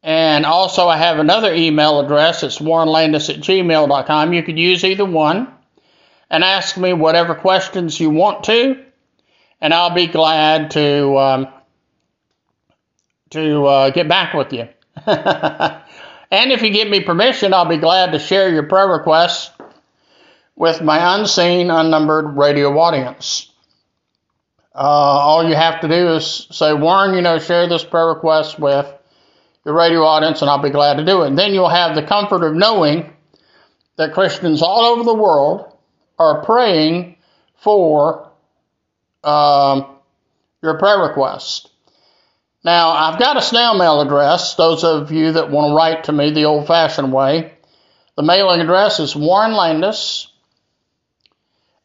And 0.03 0.45
also, 0.45 0.87
I 0.87 0.99
have 0.99 1.19
another 1.19 1.53
email 1.55 1.99
address. 2.01 2.43
It's 2.43 2.59
warrenlandis 2.59 3.31
at 3.31 3.41
gmail.com. 3.41 4.33
You 4.35 4.43
could 4.43 4.59
use 4.59 4.85
either 4.85 5.05
one 5.05 5.49
and 6.31 6.45
ask 6.45 6.77
me 6.77 6.93
whatever 6.93 7.35
questions 7.35 7.99
you 7.99 8.11
want 8.11 8.45
to, 8.45 8.85
and 9.61 9.73
I'll 9.73 9.95
be 9.95 10.07
glad 10.07 10.73
to 10.73 11.17
um, 11.17 11.49
to 13.31 13.65
uh, 13.65 13.91
get 13.91 14.09
back 14.09 14.35
with 14.35 14.53
you. 14.53 14.69
and 15.07 16.53
if 16.53 16.63
you 16.63 16.71
give 16.71 16.89
me 16.89 17.01
permission, 17.01 17.55
I'll 17.55 17.65
be 17.65 17.79
glad 17.79 18.13
to 18.13 18.19
share 18.19 18.51
your 18.51 18.65
prayer 18.65 18.89
requests 18.89 19.51
with 20.55 20.83
my 20.83 21.17
unseen, 21.17 21.71
unnumbered 21.71 22.37
radio 22.37 22.79
audience. 22.79 23.51
Uh, 24.75 24.79
all 24.79 25.49
you 25.49 25.55
have 25.55 25.81
to 25.83 25.89
do 25.89 26.15
is 26.15 26.49
say, 26.51 26.73
Warren, 26.73 27.15
you 27.15 27.23
know, 27.23 27.39
share 27.39 27.69
this 27.69 27.85
prayer 27.85 28.09
request 28.09 28.59
with 28.59 28.93
your 29.65 29.75
radio 29.75 30.03
audience, 30.03 30.41
and 30.41 30.51
I'll 30.51 30.63
be 30.63 30.71
glad 30.71 30.97
to 30.97 31.05
do 31.05 31.23
it. 31.23 31.29
And 31.29 31.39
then 31.39 31.55
you'll 31.55 31.69
have 31.69 31.95
the 31.95 32.03
comfort 32.03 32.45
of 32.45 32.55
knowing 32.55 33.13
that 33.97 34.13
Christians 34.13 34.63
all 34.63 34.85
over 34.85 35.05
the 35.05 35.15
world 35.15 35.73
are 36.19 36.45
praying 36.45 37.17
for 37.57 38.31
um, 39.23 39.87
your 40.63 40.79
prayer 40.79 40.99
request. 40.99 41.71
Now, 42.65 42.91
I've 42.91 43.19
got 43.19 43.37
a 43.37 43.43
snail 43.43 43.75
mail 43.75 44.01
address, 44.01 44.55
those 44.55 44.85
of 44.85 45.13
you 45.13 45.33
that 45.33 45.51
want 45.51 45.71
to 45.71 45.77
write 45.77 46.05
to 46.05 46.13
me 46.13 46.31
the 46.31 46.47
old 46.47 46.67
fashioned 46.67 47.13
way. 47.13 47.53
The 48.17 48.23
mailing 48.23 48.61
address 48.61 49.01
is 49.01 49.15
Warren 49.15 49.53
Landis, 49.53 50.29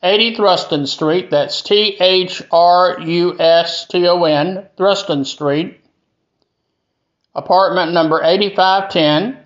80 0.01 0.35
Thruston 0.35 0.87
Street. 0.87 1.29
That's 1.31 1.61
T 1.61 1.97
H 1.99 2.41
R 2.51 2.99
U 2.99 3.39
S 3.39 3.85
T 3.87 4.07
O 4.07 4.23
N, 4.23 4.67
Thruston 4.77 5.25
Street. 5.25 5.81
Apartment 7.35 7.93
number 7.93 8.21
8510, 8.23 9.37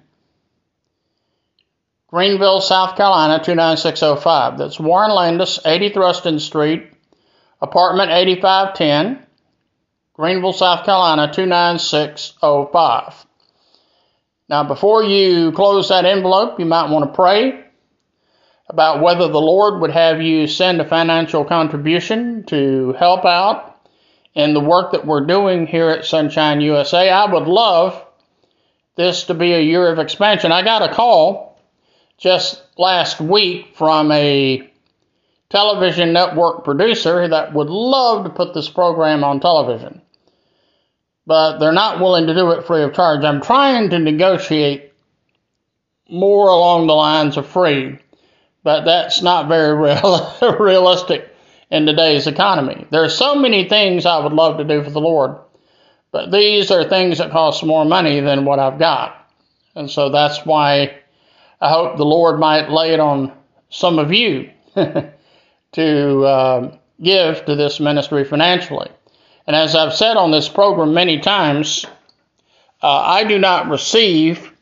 Greenville, 2.07 2.61
South 2.61 2.95
Carolina 2.95 3.43
29605. 3.43 4.57
That's 4.57 4.79
Warren 4.79 5.11
Landis, 5.11 5.59
80 5.65 5.89
Thruston 5.91 6.39
Street, 6.39 6.93
apartment 7.61 8.11
8510. 8.11 9.27
Greenville, 10.13 10.53
South 10.53 10.85
Carolina 10.85 11.33
29605. 11.33 13.25
Now, 14.47 14.63
before 14.63 15.03
you 15.03 15.51
close 15.51 15.89
that 15.89 16.05
envelope, 16.05 16.59
you 16.59 16.65
might 16.65 16.91
want 16.91 17.05
to 17.05 17.15
pray 17.15 17.62
about 18.67 19.01
whether 19.01 19.27
the 19.27 19.41
Lord 19.41 19.81
would 19.81 19.91
have 19.91 20.21
you 20.21 20.47
send 20.47 20.81
a 20.81 20.85
financial 20.85 21.45
contribution 21.45 22.43
to 22.45 22.93
help 22.93 23.25
out 23.25 23.87
in 24.33 24.53
the 24.53 24.59
work 24.59 24.93
that 24.93 25.05
we're 25.05 25.25
doing 25.25 25.67
here 25.67 25.89
at 25.89 26.05
Sonshine 26.05 26.61
USA. 26.61 27.09
I 27.09 27.31
would 27.31 27.47
love 27.47 28.03
this 28.95 29.25
to 29.25 29.33
be 29.33 29.53
a 29.53 29.61
year 29.61 29.91
of 29.91 29.99
expansion. 29.99 30.51
I 30.51 30.63
got 30.63 30.89
a 30.89 30.93
call 30.93 31.59
just 32.17 32.61
last 32.77 33.19
week 33.19 33.75
from 33.75 34.11
a 34.11 34.69
television 35.49 36.13
network 36.13 36.63
producer 36.63 37.27
that 37.27 37.53
would 37.53 37.69
love 37.69 38.23
to 38.23 38.29
put 38.29 38.53
this 38.53 38.69
program 38.69 39.23
on 39.23 39.39
television 39.39 40.01
but 41.25 41.57
they're 41.59 41.71
not 41.71 41.99
willing 41.99 42.27
to 42.27 42.33
do 42.33 42.51
it 42.51 42.65
free 42.65 42.83
of 42.83 42.93
charge. 42.93 43.23
I'm 43.23 43.41
trying 43.41 43.89
to 43.91 43.99
negotiate 43.99 44.93
more 46.09 46.49
along 46.49 46.87
the 46.87 46.93
lines 46.93 47.37
of 47.37 47.47
free, 47.47 47.99
but 48.63 48.85
that's 48.85 49.21
not 49.21 49.47
very 49.47 49.75
real, 49.77 50.35
realistic 50.59 51.29
in 51.69 51.85
today's 51.85 52.27
economy. 52.27 52.87
There 52.89 53.03
are 53.03 53.09
so 53.09 53.35
many 53.35 53.67
things 53.67 54.05
I 54.05 54.23
would 54.23 54.33
love 54.33 54.57
to 54.57 54.63
do 54.63 54.83
for 54.83 54.89
the 54.89 55.01
Lord, 55.01 55.37
but 56.11 56.31
these 56.31 56.71
are 56.71 56.87
things 56.87 57.17
that 57.17 57.31
cost 57.31 57.65
more 57.65 57.85
money 57.85 58.19
than 58.19 58.45
what 58.45 58.59
I've 58.59 58.79
got. 58.79 59.15
And 59.75 59.89
so 59.89 60.09
that's 60.09 60.45
why 60.45 60.99
I 61.59 61.69
hope 61.69 61.97
the 61.97 62.05
Lord 62.05 62.39
might 62.39 62.69
lay 62.69 62.93
it 62.93 62.99
on 62.99 63.33
some 63.69 63.99
of 63.99 64.13
you 64.13 64.51
to 64.75 66.23
uh, 66.23 66.77
give 67.01 67.45
to 67.45 67.55
this 67.55 67.79
ministry 67.79 68.23
financially. 68.23 68.89
And 69.47 69.55
as 69.55 69.75
I've 69.75 69.95
said 69.95 70.15
on 70.15 70.31
this 70.31 70.47
program 70.47 70.93
many 70.93 71.19
times, 71.19 71.85
uh, 72.81 72.87
I 72.87 73.23
do 73.23 73.39
not 73.39 73.69
receive 73.69 74.52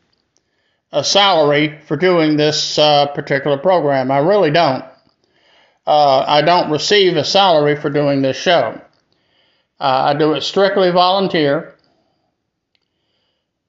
a 0.92 1.02
salary 1.02 1.80
for 1.86 1.96
doing 1.96 2.36
this 2.36 2.78
uh, 2.78 3.06
particular 3.08 3.56
program. 3.56 4.10
I 4.10 4.18
really 4.18 4.50
don't. 4.50 4.84
Uh, 5.86 6.24
I 6.26 6.42
don't 6.42 6.70
receive 6.70 7.16
a 7.16 7.24
salary 7.24 7.76
for 7.76 7.90
doing 7.90 8.22
this 8.22 8.36
show. 8.36 8.80
Uh, 9.80 10.12
I 10.14 10.14
do 10.14 10.34
it 10.34 10.42
strictly 10.42 10.90
volunteer, 10.90 11.74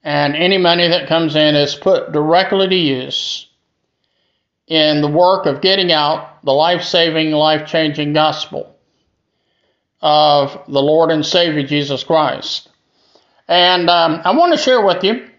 and 0.04 0.36
any 0.36 0.58
money 0.58 0.88
that 0.88 1.08
comes 1.08 1.36
in 1.36 1.56
is 1.56 1.74
put 1.74 2.12
directly 2.12 2.68
to 2.68 2.76
use 2.76 3.48
in 4.68 5.02
the 5.02 5.08
work 5.08 5.46
of 5.46 5.62
getting 5.62 5.92
out 5.92 6.44
the 6.44 6.52
life 6.54 6.84
saving, 6.84 7.32
life 7.32 7.68
changing 7.68 8.14
gospel 8.14 8.76
of 10.02 10.62
the 10.68 10.82
Lord 10.82 11.10
and 11.10 11.26
Savior 11.26 11.64
Jesus 11.64 12.04
Christ. 12.04 12.70
And 13.48 13.90
um, 13.90 14.22
I 14.24 14.36
want 14.36 14.54
to 14.54 14.58
share 14.58 14.86
with 14.86 15.04
you, 15.04 15.30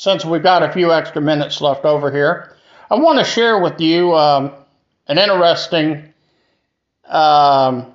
since 0.00 0.24
we've 0.24 0.42
got 0.42 0.62
a 0.62 0.72
few 0.72 0.90
extra 0.94 1.20
minutes 1.20 1.60
left 1.60 1.84
over 1.84 2.10
here, 2.10 2.56
I 2.90 2.94
want 2.94 3.18
to 3.18 3.24
share 3.24 3.60
with 3.60 3.82
you 3.82 4.14
um, 4.14 4.50
an 5.06 5.18
interesting 5.18 6.14
um, 7.06 7.94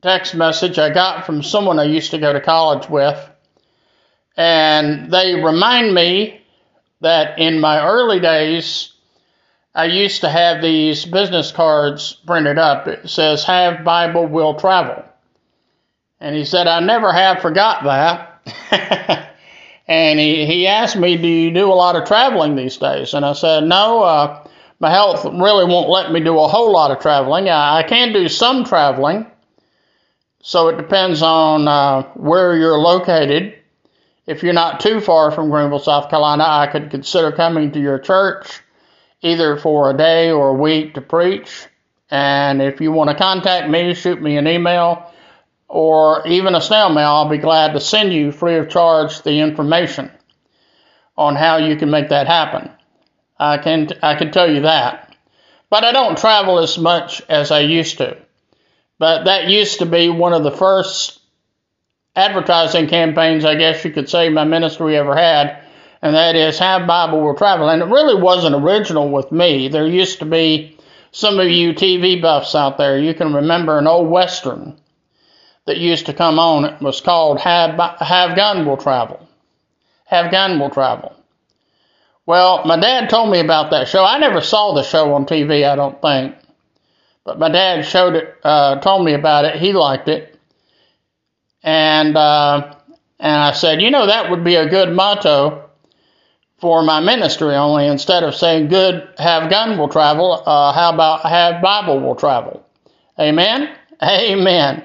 text 0.00 0.34
message 0.34 0.78
I 0.78 0.88
got 0.88 1.26
from 1.26 1.42
someone 1.42 1.78
I 1.78 1.84
used 1.84 2.12
to 2.12 2.18
go 2.18 2.32
to 2.32 2.40
college 2.40 2.88
with. 2.88 3.30
And 4.38 5.12
they 5.12 5.34
remind 5.34 5.94
me 5.94 6.40
that 7.02 7.38
in 7.38 7.60
my 7.60 7.86
early 7.86 8.18
days, 8.18 8.90
I 9.74 9.84
used 9.84 10.22
to 10.22 10.30
have 10.30 10.62
these 10.62 11.04
business 11.04 11.52
cards 11.52 12.14
printed 12.26 12.56
up. 12.56 12.88
It 12.88 13.10
says, 13.10 13.44
Have 13.44 13.84
Bible, 13.84 14.28
will 14.28 14.54
travel. 14.54 15.04
And 16.20 16.34
he 16.34 16.46
said, 16.46 16.66
I 16.66 16.80
never 16.80 17.12
have 17.12 17.42
forgot 17.42 17.84
that. 17.84 19.24
and 19.88 20.18
he, 20.18 20.46
he 20.46 20.66
asked 20.66 20.96
me, 20.96 21.16
Do 21.16 21.28
you 21.28 21.50
do 21.50 21.70
a 21.70 21.74
lot 21.74 21.96
of 21.96 22.06
traveling 22.06 22.56
these 22.56 22.76
days? 22.76 23.14
And 23.14 23.24
I 23.24 23.32
said, 23.32 23.64
No, 23.64 24.02
uh, 24.02 24.46
my 24.80 24.90
health 24.90 25.24
really 25.24 25.64
won't 25.64 25.88
let 25.88 26.12
me 26.12 26.20
do 26.20 26.38
a 26.38 26.48
whole 26.48 26.72
lot 26.72 26.90
of 26.90 27.00
traveling. 27.00 27.48
I, 27.48 27.78
I 27.78 27.82
can 27.84 28.12
do 28.12 28.28
some 28.28 28.64
traveling. 28.64 29.26
So 30.42 30.68
it 30.68 30.76
depends 30.76 31.22
on 31.22 31.66
uh, 31.66 32.02
where 32.14 32.56
you're 32.56 32.78
located. 32.78 33.58
If 34.26 34.42
you're 34.42 34.52
not 34.52 34.80
too 34.80 35.00
far 35.00 35.30
from 35.30 35.50
Greenville, 35.50 35.78
South 35.78 36.10
Carolina, 36.10 36.44
I 36.46 36.66
could 36.66 36.90
consider 36.90 37.32
coming 37.32 37.72
to 37.72 37.80
your 37.80 37.98
church 37.98 38.60
either 39.22 39.56
for 39.56 39.90
a 39.90 39.96
day 39.96 40.30
or 40.30 40.50
a 40.50 40.54
week 40.54 40.94
to 40.94 41.00
preach. 41.00 41.66
And 42.10 42.60
if 42.60 42.80
you 42.80 42.92
want 42.92 43.10
to 43.10 43.16
contact 43.16 43.68
me, 43.68 43.94
shoot 43.94 44.20
me 44.20 44.36
an 44.36 44.46
email 44.46 45.10
or 45.68 46.26
even 46.26 46.54
a 46.54 46.60
snail 46.60 46.90
mail. 46.90 47.10
I'll 47.10 47.28
be 47.28 47.38
glad 47.38 47.72
to 47.72 47.80
send 47.80 48.12
you 48.12 48.32
free 48.32 48.56
of 48.56 48.68
charge 48.68 49.22
the 49.22 49.40
information 49.40 50.10
on 51.16 51.34
how 51.34 51.58
you 51.58 51.76
can 51.76 51.90
make 51.90 52.10
that 52.10 52.26
happen. 52.26 52.70
I 53.38 53.58
can 53.58 53.88
I 54.02 54.14
can 54.14 54.30
tell 54.30 54.50
you 54.50 54.62
that. 54.62 55.14
But 55.68 55.84
I 55.84 55.92
don't 55.92 56.18
travel 56.18 56.58
as 56.58 56.78
much 56.78 57.22
as 57.28 57.50
I 57.50 57.60
used 57.60 57.98
to. 57.98 58.16
But 58.98 59.24
that 59.24 59.48
used 59.48 59.80
to 59.80 59.86
be 59.86 60.08
one 60.08 60.32
of 60.32 60.42
the 60.42 60.50
first 60.50 61.20
advertising 62.14 62.86
campaigns, 62.86 63.44
I 63.44 63.56
guess 63.56 63.84
you 63.84 63.90
could 63.90 64.08
say, 64.08 64.28
my 64.30 64.44
ministry 64.44 64.96
ever 64.96 65.14
had 65.14 65.66
and 66.02 66.14
that 66.14 66.36
is 66.36 66.58
Have 66.58 66.86
Bible 66.86 67.20
Will 67.20 67.34
Travel. 67.34 67.68
And 67.68 67.82
it 67.82 67.86
really 67.86 68.20
wasn't 68.20 68.54
original 68.54 69.10
with 69.10 69.32
me. 69.32 69.68
There 69.68 69.86
used 69.86 70.20
to 70.20 70.24
be 70.24 70.78
some 71.10 71.40
of 71.40 71.48
you 71.48 71.72
TV 71.72 72.20
buffs 72.20 72.54
out 72.54 72.78
there, 72.78 72.98
you 72.98 73.14
can 73.14 73.34
remember 73.34 73.78
an 73.78 73.86
old 73.86 74.08
Western 74.08 74.78
that 75.66 75.78
used 75.78 76.06
to 76.06 76.14
come 76.14 76.38
on. 76.38 76.64
It 76.64 76.80
was 76.80 77.00
called 77.00 77.40
Have, 77.40 77.78
Have 78.00 78.36
Gun 78.36 78.66
Will 78.66 78.76
Travel. 78.76 79.28
Have 80.06 80.30
Gun 80.30 80.58
Will 80.58 80.70
Travel. 80.70 81.12
Well, 82.24 82.64
my 82.64 82.78
dad 82.78 83.08
told 83.08 83.30
me 83.30 83.40
about 83.40 83.70
that 83.70 83.88
show. 83.88 84.04
I 84.04 84.18
never 84.18 84.40
saw 84.40 84.74
the 84.74 84.82
show 84.82 85.14
on 85.14 85.26
TV, 85.26 85.68
I 85.68 85.76
don't 85.76 86.00
think. 86.00 86.34
But 87.24 87.38
my 87.38 87.48
dad 87.48 87.82
showed 87.84 88.14
it, 88.14 88.34
uh, 88.42 88.80
told 88.80 89.04
me 89.04 89.14
about 89.14 89.44
it. 89.44 89.56
He 89.56 89.72
liked 89.72 90.08
it. 90.08 90.38
And, 91.62 92.16
uh, 92.16 92.74
and 93.18 93.42
I 93.42 93.52
said, 93.52 93.82
you 93.82 93.90
know, 93.90 94.06
that 94.06 94.30
would 94.30 94.44
be 94.44 94.54
a 94.56 94.68
good 94.68 94.92
motto 94.92 95.66
for 96.58 96.82
my 96.82 97.00
ministry 97.00 97.54
only 97.54 97.86
instead 97.86 98.24
of 98.24 98.34
saying 98.34 98.68
good 98.68 99.08
have 99.18 99.50
gun 99.50 99.78
will 99.78 99.88
travel 99.88 100.42
uh, 100.46 100.72
how 100.72 100.92
about 100.92 101.20
have 101.22 101.60
bible 101.60 102.00
will 102.00 102.14
travel 102.14 102.64
amen 103.20 103.76
amen 104.02 104.82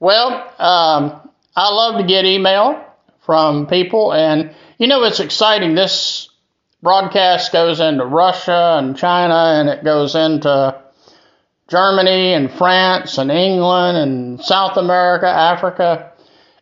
well 0.00 0.32
um, 0.58 1.30
i 1.54 1.72
love 1.72 2.00
to 2.00 2.06
get 2.06 2.24
email 2.24 2.84
from 3.20 3.66
people 3.66 4.12
and 4.12 4.54
you 4.78 4.88
know 4.88 5.04
it's 5.04 5.20
exciting. 5.20 5.74
This 5.74 6.28
broadcast 6.82 7.52
goes 7.52 7.78
into 7.78 8.04
russia 8.04 8.76
and 8.78 8.96
china 8.96 9.60
and 9.60 9.68
it 9.68 9.84
goes 9.84 10.14
into 10.14 10.82
germany 11.68 12.32
and 12.32 12.50
france 12.50 13.18
and 13.18 13.30
england 13.30 13.98
and 13.98 14.40
south 14.40 14.76
america 14.76 15.28
africa. 15.28 16.12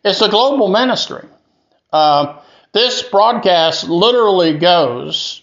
It's 0.05 0.21
a 0.21 0.29
global 0.29 0.69
ministry. 0.69 1.27
Uh, 1.93 2.41
this 2.73 3.03
broadcast 3.03 3.89
literally 3.89 4.59
goes 4.59 5.43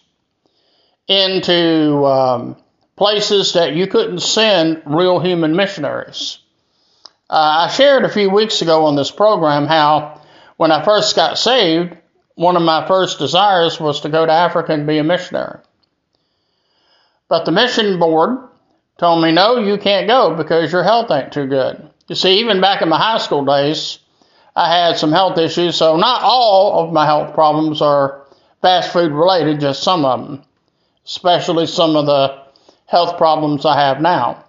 into 1.07 2.05
um, 2.05 2.57
places 2.95 3.53
that 3.53 3.75
you 3.75 3.87
couldn't 3.87 4.19
send 4.19 4.83
real 4.85 5.19
human 5.19 5.55
missionaries. 5.55 6.39
Uh, 7.29 7.67
I 7.67 7.71
shared 7.71 8.05
a 8.05 8.09
few 8.09 8.29
weeks 8.29 8.61
ago 8.61 8.85
on 8.85 8.95
this 8.95 9.11
program 9.11 9.65
how 9.65 10.21
when 10.57 10.71
I 10.71 10.83
first 10.83 11.15
got 11.15 11.37
saved, 11.37 11.97
one 12.35 12.55
of 12.55 12.61
my 12.61 12.87
first 12.87 13.17
desires 13.17 13.79
was 13.79 14.01
to 14.01 14.09
go 14.09 14.25
to 14.25 14.31
Africa 14.31 14.73
and 14.73 14.85
be 14.85 14.99
a 14.99 15.03
missionary. 15.03 15.59
But 17.27 17.45
the 17.45 17.51
mission 17.51 17.97
board 17.99 18.37
told 18.97 19.23
me, 19.23 19.31
no, 19.31 19.57
you 19.57 19.77
can't 19.77 20.07
go 20.07 20.35
because 20.35 20.71
your 20.71 20.83
health 20.83 21.09
ain't 21.09 21.33
too 21.33 21.47
good. 21.47 21.89
You 22.07 22.15
see, 22.15 22.39
even 22.39 22.61
back 22.61 22.81
in 22.81 22.89
my 22.89 22.99
high 22.99 23.17
school 23.17 23.43
days, 23.43 23.97
I 24.55 24.71
had 24.71 24.97
some 24.97 25.11
health 25.11 25.37
issues, 25.37 25.75
so 25.75 25.97
not 25.97 26.21
all 26.23 26.85
of 26.85 26.93
my 26.93 27.05
health 27.05 27.33
problems 27.33 27.81
are 27.81 28.25
fast 28.61 28.93
food 28.93 29.11
related, 29.11 29.59
just 29.59 29.83
some 29.83 30.05
of 30.05 30.21
them, 30.21 30.43
especially 31.05 31.65
some 31.65 31.95
of 31.95 32.05
the 32.05 32.43
health 32.85 33.17
problems 33.17 33.65
I 33.65 33.79
have 33.79 33.99
now. 33.99 34.44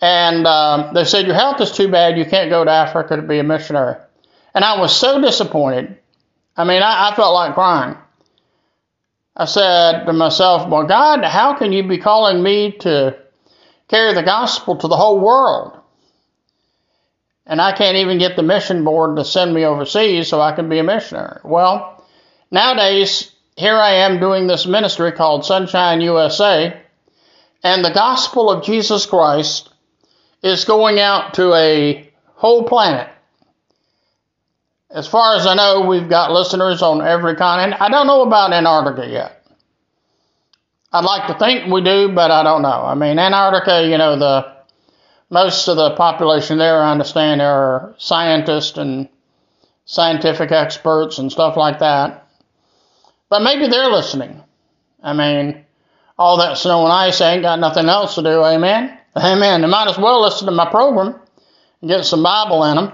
And 0.00 0.46
um, 0.46 0.94
they 0.94 1.04
said, 1.04 1.26
Your 1.26 1.34
health 1.34 1.60
is 1.60 1.72
too 1.72 1.88
bad, 1.88 2.18
you 2.18 2.24
can't 2.24 2.50
go 2.50 2.64
to 2.64 2.70
Africa 2.70 3.16
to 3.16 3.22
be 3.22 3.38
a 3.38 3.44
missionary. 3.44 3.96
And 4.54 4.64
I 4.64 4.80
was 4.80 4.96
so 4.96 5.20
disappointed. 5.20 5.98
I 6.56 6.64
mean, 6.64 6.82
I, 6.82 7.10
I 7.10 7.16
felt 7.16 7.34
like 7.34 7.54
crying. 7.54 7.96
I 9.36 9.44
said 9.44 10.04
to 10.06 10.12
myself, 10.12 10.68
Well, 10.68 10.86
God, 10.86 11.24
how 11.24 11.54
can 11.56 11.72
you 11.72 11.86
be 11.86 11.98
calling 11.98 12.42
me 12.42 12.72
to 12.80 13.16
carry 13.88 14.14
the 14.14 14.22
gospel 14.22 14.76
to 14.76 14.88
the 14.88 14.96
whole 14.96 15.20
world? 15.20 15.80
and 17.50 17.60
I 17.60 17.72
can't 17.72 17.96
even 17.96 18.18
get 18.18 18.36
the 18.36 18.44
mission 18.44 18.84
board 18.84 19.16
to 19.16 19.24
send 19.24 19.52
me 19.52 19.64
overseas 19.64 20.28
so 20.28 20.40
I 20.40 20.52
can 20.52 20.68
be 20.68 20.78
a 20.78 20.84
missionary. 20.84 21.40
Well, 21.42 22.06
nowadays, 22.52 23.32
here 23.56 23.74
I 23.74 24.06
am 24.06 24.20
doing 24.20 24.46
this 24.46 24.66
ministry 24.66 25.10
called 25.10 25.44
Sonshine 25.44 26.00
USA, 26.00 26.80
and 27.64 27.84
the 27.84 27.92
gospel 27.92 28.50
of 28.50 28.64
Jesus 28.64 29.04
Christ 29.04 29.68
is 30.42 30.64
going 30.64 30.98
out 30.98 31.34
to 31.34 31.52
a 31.54 32.10
whole 32.34 32.64
planet. 32.64 33.08
As 34.90 35.06
far 35.06 35.36
as 35.36 35.46
I 35.46 35.54
know, 35.54 35.86
we've 35.86 36.08
got 36.08 36.32
listeners 36.32 36.82
on 36.82 37.00
every 37.06 37.36
continent. 37.36 37.80
I 37.80 37.88
don't 37.88 38.06
know 38.06 38.22
about 38.22 38.52
Antarctica 38.52 39.08
yet. 39.08 39.46
I'd 40.92 41.04
like 41.04 41.28
to 41.28 41.38
think 41.38 41.72
we 41.72 41.82
do, 41.82 42.08
but 42.12 42.32
I 42.32 42.42
don't 42.42 42.62
know. 42.62 42.68
I 42.84 42.94
mean, 42.94 43.18
Antarctica, 43.18 43.86
you 43.86 43.96
know, 43.98 44.18
the 44.18 44.52
most 45.30 45.68
of 45.68 45.76
the 45.76 45.94
population 45.94 46.58
there, 46.58 46.82
I 46.82 46.90
understand, 46.90 47.40
are 47.40 47.94
scientists 47.98 48.78
and 48.78 49.08
scientific 49.84 50.50
experts 50.50 51.18
and 51.18 51.30
stuff 51.30 51.56
like 51.56 51.78
that. 51.78 52.26
But 53.28 53.42
maybe 53.42 53.68
they're 53.68 53.90
listening. 53.90 54.42
I 55.00 55.12
mean, 55.12 55.64
all 56.18 56.38
that 56.38 56.58
snow 56.58 56.84
and 56.84 56.92
ice 56.92 57.20
ain't 57.20 57.42
got 57.42 57.60
nothing 57.60 57.88
else 57.88 58.16
to 58.16 58.22
do, 58.22 58.44
amen? 58.44 58.98
Amen. 59.16 59.62
They 59.62 59.66
might 59.66 59.88
as 59.88 59.98
well 59.98 60.22
listen 60.22 60.46
to 60.46 60.52
my 60.52 60.70
program 60.70 61.18
and 61.80 61.90
get 61.90 62.04
some 62.04 62.22
Bible 62.22 62.64
in 62.64 62.76
them. 62.76 62.92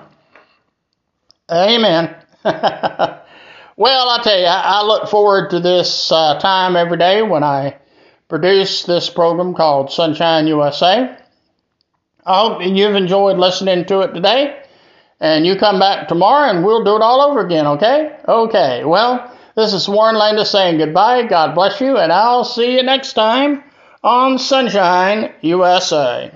Amen. 1.50 2.16
well, 2.44 4.08
I 4.08 4.20
tell 4.22 4.38
you, 4.38 4.46
I, 4.46 4.82
look 4.82 5.08
forward 5.08 5.50
to 5.50 5.60
this 5.60 6.10
uh, 6.10 6.38
time 6.38 6.76
every 6.76 6.96
day 6.96 7.22
when 7.22 7.44
I 7.44 7.76
produce 8.28 8.84
this 8.84 9.10
program 9.10 9.54
called 9.54 9.90
Sonshine 9.90 10.46
USA. 10.46 11.16
I 12.24 12.40
hope 12.40 12.62
you've 12.62 12.94
enjoyed 12.94 13.38
listening 13.38 13.84
to 13.86 14.00
it 14.00 14.14
today. 14.14 14.62
And 15.20 15.46
you 15.46 15.56
come 15.56 15.78
back 15.78 16.08
tomorrow 16.08 16.50
and 16.50 16.64
we'll 16.64 16.84
do 16.84 16.96
it 16.96 17.02
all 17.02 17.22
over 17.22 17.44
again, 17.44 17.66
okay? 17.66 18.16
Okay. 18.26 18.84
Well, 18.84 19.32
this 19.54 19.72
is 19.72 19.88
Warren 19.88 20.16
Landis 20.16 20.50
saying 20.50 20.78
goodbye. 20.78 21.22
God 21.26 21.54
bless 21.54 21.80
you, 21.80 21.96
and 21.96 22.12
I'll 22.12 22.44
see 22.44 22.76
you 22.76 22.82
next 22.82 23.14
time 23.14 23.62
on 24.06 24.38
Sonshine 24.38 25.32
USA. 25.42 26.30